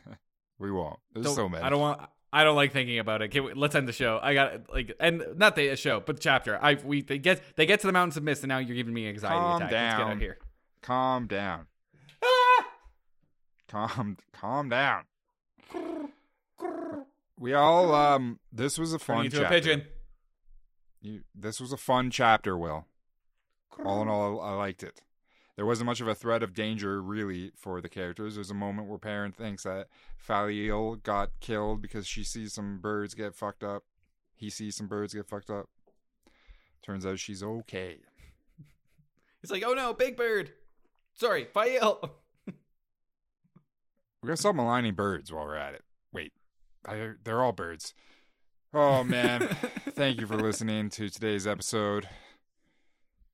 we 0.58 0.70
won't. 0.70 0.98
There's 1.12 1.26
Don't- 1.26 1.36
so 1.36 1.48
many. 1.48 1.62
I 1.62 1.70
don't 1.70 1.80
want. 1.80 2.00
I 2.32 2.44
don't 2.44 2.56
like 2.56 2.72
thinking 2.72 2.98
about 2.98 3.22
it. 3.22 3.28
Can 3.28 3.44
we, 3.44 3.54
let's 3.54 3.74
end 3.74 3.88
the 3.88 3.92
show. 3.92 4.18
I 4.22 4.34
got 4.34 4.70
like, 4.70 4.94
and 5.00 5.22
not 5.36 5.56
the 5.56 5.74
show, 5.76 6.00
but 6.00 6.16
the 6.16 6.22
chapter. 6.22 6.58
I 6.62 6.74
we 6.74 7.00
they 7.00 7.18
get 7.18 7.40
they 7.56 7.64
get 7.64 7.80
to 7.80 7.86
the 7.86 7.94
mountains 7.94 8.16
of 8.16 8.24
mist, 8.24 8.42
and 8.42 8.48
now 8.48 8.58
you're 8.58 8.76
giving 8.76 8.92
me 8.92 9.08
anxiety 9.08 9.36
Calm 9.36 9.62
attack. 9.62 9.72
Let's 9.72 9.94
get 9.94 10.02
out 10.02 10.08
down. 10.08 10.20
here. 10.20 10.38
Calm 10.82 11.26
down. 11.28 11.66
Ah! 12.22 12.66
Calm 13.68 14.16
calm 14.32 14.68
down. 14.68 15.04
We 17.38 17.54
all 17.54 17.94
um 17.94 18.38
this 18.52 18.78
was 18.78 18.92
a 18.92 18.98
fun 18.98 19.24
into 19.24 19.38
chapter. 19.38 19.46
a 19.46 19.60
pigeon. 19.60 19.84
You, 21.00 21.20
this 21.34 21.60
was 21.60 21.72
a 21.72 21.76
fun 21.76 22.10
chapter, 22.10 22.56
Will. 22.56 22.86
All 23.84 24.02
in 24.02 24.08
all, 24.08 24.40
I 24.40 24.52
liked 24.52 24.82
it. 24.82 25.00
There 25.56 25.66
wasn't 25.66 25.86
much 25.86 26.02
of 26.02 26.08
a 26.08 26.14
threat 26.14 26.42
of 26.42 26.52
danger 26.54 27.00
really 27.00 27.50
for 27.56 27.80
the 27.80 27.88
characters. 27.88 28.34
There's 28.34 28.50
a 28.50 28.54
moment 28.54 28.88
where 28.88 28.98
Perrin 28.98 29.32
thinks 29.32 29.62
that 29.62 29.88
Faile 30.18 30.96
got 30.96 31.30
killed 31.40 31.80
because 31.80 32.06
she 32.06 32.24
sees 32.24 32.52
some 32.52 32.78
birds 32.78 33.14
get 33.14 33.34
fucked 33.34 33.64
up. 33.64 33.84
He 34.34 34.50
sees 34.50 34.76
some 34.76 34.86
birds 34.86 35.14
get 35.14 35.26
fucked 35.26 35.50
up. 35.50 35.70
Turns 36.82 37.06
out 37.06 37.18
she's 37.18 37.42
okay. 37.42 37.96
He's 39.42 39.50
like, 39.50 39.64
oh 39.66 39.72
no, 39.72 39.94
Big 39.94 40.16
Bird. 40.16 40.52
Sorry, 41.14 41.44
Faile. 41.44 42.18
We're 42.46 44.28
gonna 44.30 44.36
stop 44.36 44.54
maligning 44.54 44.94
birds 44.94 45.32
while 45.32 45.44
we're 45.44 45.56
at 45.56 45.74
it. 45.74 45.84
Wait, 46.12 46.32
I, 46.86 47.12
they're 47.22 47.42
all 47.42 47.52
birds. 47.52 47.94
Oh 48.74 49.04
man, 49.04 49.40
thank 49.90 50.20
you 50.20 50.26
for 50.26 50.36
listening 50.36 50.90
to 50.90 51.08
today's 51.08 51.46
episode. 51.46 52.08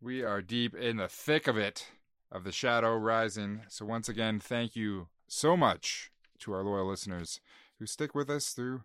We 0.00 0.22
are 0.22 0.42
deep 0.42 0.74
in 0.74 0.98
the 0.98 1.08
thick 1.08 1.46
of 1.46 1.56
it, 1.56 1.88
of 2.32 2.44
the 2.44 2.52
shadow 2.52 2.96
rising. 2.96 3.60
So 3.68 3.84
once 3.84 4.08
again, 4.08 4.40
thank 4.40 4.74
you 4.74 5.08
so 5.28 5.56
much 5.56 6.10
to 6.40 6.52
our 6.52 6.64
loyal 6.64 6.88
listeners 6.88 7.40
who 7.78 7.86
stick 7.86 8.14
with 8.14 8.30
us 8.30 8.48
through 8.50 8.82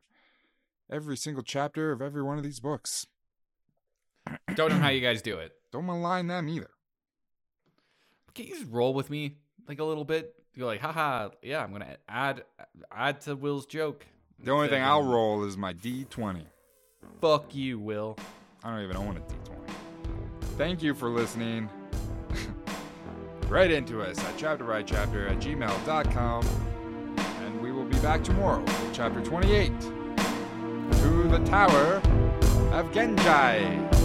every 0.92 1.18
single 1.18 1.44
chapter 1.44 1.92
of 1.92 2.02
every 2.02 2.22
one 2.22 2.38
of 2.38 2.44
these 2.44 2.60
books. 2.60 3.08
Don't 4.54 4.70
know 4.70 4.80
how 4.80 4.90
you 4.90 5.02
guys 5.08 5.22
do 5.22 5.38
it. 5.38 5.54
Don't 5.72 5.86
malign 5.86 6.28
them 6.28 6.50
either. 6.50 6.70
Can 8.36 8.46
you 8.46 8.54
just 8.54 8.72
roll 8.72 8.94
with 8.94 9.10
me 9.10 9.38
like 9.68 9.80
a 9.80 9.84
little 9.84 10.06
bit? 10.06 10.36
You're 10.54 10.68
like, 10.68 10.82
haha, 10.82 11.30
yeah, 11.42 11.64
I'm 11.64 11.72
gonna 11.72 11.98
add 12.10 12.44
add 12.92 13.22
to 13.22 13.36
Will's 13.36 13.66
joke. 13.66 14.06
The 14.40 14.52
only 14.52 14.68
thing 14.68 14.84
I'll 14.84 15.04
roll 15.04 15.44
is 15.46 15.58
my 15.58 15.74
D20. 15.74 16.44
Fuck 17.22 17.56
you, 17.56 17.80
Will. 17.80 18.18
I 18.64 18.72
don't 18.72 18.84
even 18.84 18.98
own 18.98 19.18
a 19.18 19.20
D20. 19.20 19.70
Thank 20.58 20.84
you 20.84 20.94
for 20.94 21.10
listening. 21.10 21.70
Write 23.50 23.72
into 23.72 24.02
us 24.02 24.20
at 24.20 24.38
chapterbychapter 24.38 25.32
at 25.32 25.40
gmail.com. 25.40 26.46
And 27.18 27.62
we 27.62 27.72
will 27.72 27.86
be 27.86 27.98
back 28.00 28.24
tomorrow 28.24 28.60
with 28.60 28.94
chapter 28.94 29.22
28 29.22 29.72
To 29.80 31.28
the 31.30 31.42
Tower 31.46 32.02
of 32.74 32.92
Ghenjei. 32.92 33.97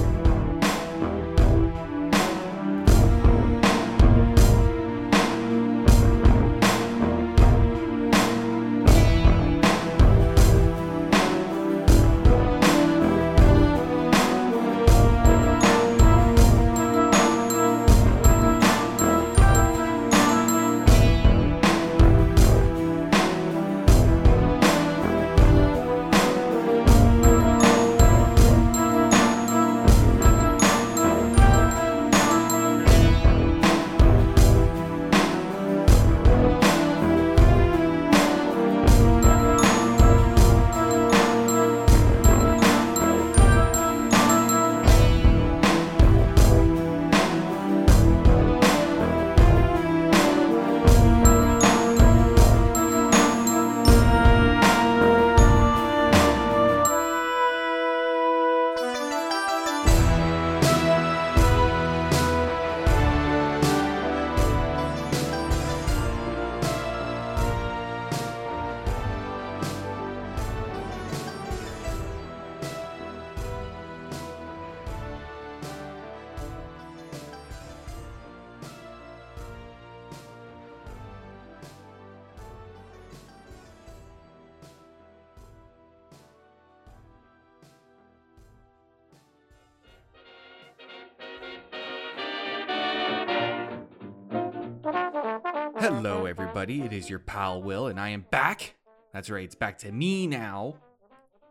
Everybody. 96.72 96.96
It 96.96 96.98
is 96.98 97.10
your 97.10 97.18
pal 97.18 97.62
Will, 97.62 97.88
and 97.88 98.00
I 98.00 98.10
am 98.10 98.24
back. 98.30 98.74
That's 99.12 99.30
right, 99.30 99.44
it's 99.44 99.54
back 99.54 99.78
to 99.78 99.92
me 99.92 100.26
now 100.26 100.76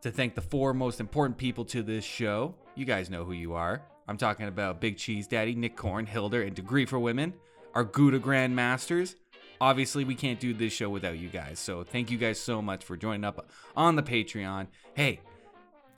to 0.02 0.12
thank 0.12 0.36
the 0.36 0.42
four 0.42 0.74
most 0.74 1.00
important 1.00 1.38
people 1.38 1.64
to 1.66 1.84
this 1.84 2.04
show. 2.04 2.56
You 2.76 2.86
guys 2.86 3.10
know 3.10 3.24
who 3.24 3.34
you 3.34 3.54
are. 3.54 3.84
I'm 4.08 4.18
talking 4.18 4.48
about 4.48 4.82
Big 4.82 4.98
Cheese 4.98 5.28
Daddy, 5.28 5.54
Nick 5.54 5.76
Korn, 5.76 6.06
Hilder, 6.06 6.42
and 6.42 6.56
Degree 6.56 6.86
for 6.86 7.00
Women, 7.00 7.34
our 7.76 7.84
Gouda 7.84 8.20
Grandmasters. 8.20 9.16
Obviously, 9.60 10.04
we 10.04 10.16
can't 10.16 10.40
do 10.40 10.54
this 10.56 10.74
show 10.74 10.90
without 10.90 11.20
you 11.20 11.30
guys, 11.30 11.60
so 11.60 11.84
thank 11.84 12.10
you 12.10 12.18
guys 12.18 12.40
so 12.40 12.62
much 12.62 12.84
for 12.84 12.98
joining 12.98 13.24
up 13.24 13.48
on 13.76 13.96
the 13.96 14.04
Patreon. 14.04 14.68
Hey, 14.96 15.20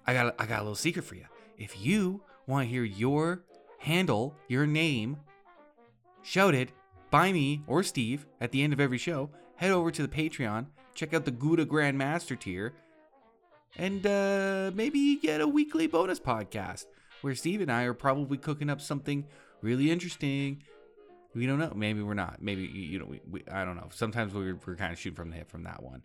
I 0.06 0.14
got 0.14 0.36
I 0.38 0.46
got 0.46 0.60
a 0.60 0.64
little 0.64 0.76
secret 0.76 1.06
for 1.06 1.16
you. 1.16 1.26
If 1.58 1.80
you 1.80 2.22
want 2.46 2.68
to 2.68 2.70
hear 2.70 2.84
your 2.84 3.44
handle, 3.78 4.36
your 4.50 4.68
name 4.68 5.18
shouted 6.24 6.74
by 7.14 7.32
me 7.32 7.62
or 7.68 7.84
Steve 7.84 8.26
at 8.42 8.52
the 8.52 8.64
end 8.64 8.74
of 8.74 8.80
every 8.80 8.98
show, 8.98 9.30
head 9.58 9.70
over 9.70 9.92
to 9.92 10.02
the 10.02 10.08
Patreon, 10.08 10.66
check 10.96 11.14
out 11.14 11.26
the 11.26 11.32
Gouda 11.32 11.64
Grandmaster 11.64 12.38
tier, 12.38 12.74
and 13.78 14.04
uh, 14.08 14.72
maybe 14.74 15.18
get 15.18 15.40
a 15.40 15.48
weekly 15.48 15.86
bonus 15.86 16.20
podcast 16.20 16.88
where 17.22 17.36
Steve 17.36 17.62
and 17.62 17.72
I 17.72 17.84
are 17.84 17.94
probably 17.94 18.40
cooking 18.40 18.68
up 18.68 18.82
something 18.82 19.28
really 19.62 19.92
interesting. 19.92 20.64
We 21.36 21.46
don't 21.46 21.60
know. 21.60 21.74
Maybe 21.76 22.02
we're 22.02 22.16
not. 22.16 22.42
Maybe 22.42 22.64
you 22.64 22.98
know. 22.98 23.06
We, 23.06 23.22
we 23.30 23.44
I 23.52 23.64
don't 23.64 23.76
know. 23.76 23.90
Sometimes 23.92 24.34
we're, 24.34 24.58
we're 24.66 24.76
kind 24.76 24.92
of 24.92 24.98
shooting 24.98 25.16
from 25.16 25.30
the 25.30 25.36
hip 25.36 25.52
from 25.52 25.66
that 25.66 25.84
one. 25.84 26.02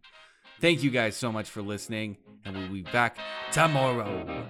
Thank 0.61 0.83
you 0.83 0.91
guys 0.91 1.17
so 1.17 1.33
much 1.33 1.49
for 1.49 1.63
listening, 1.63 2.19
and 2.45 2.55
we'll 2.55 2.69
be 2.69 2.83
back 2.83 3.17
tomorrow. 3.51 4.47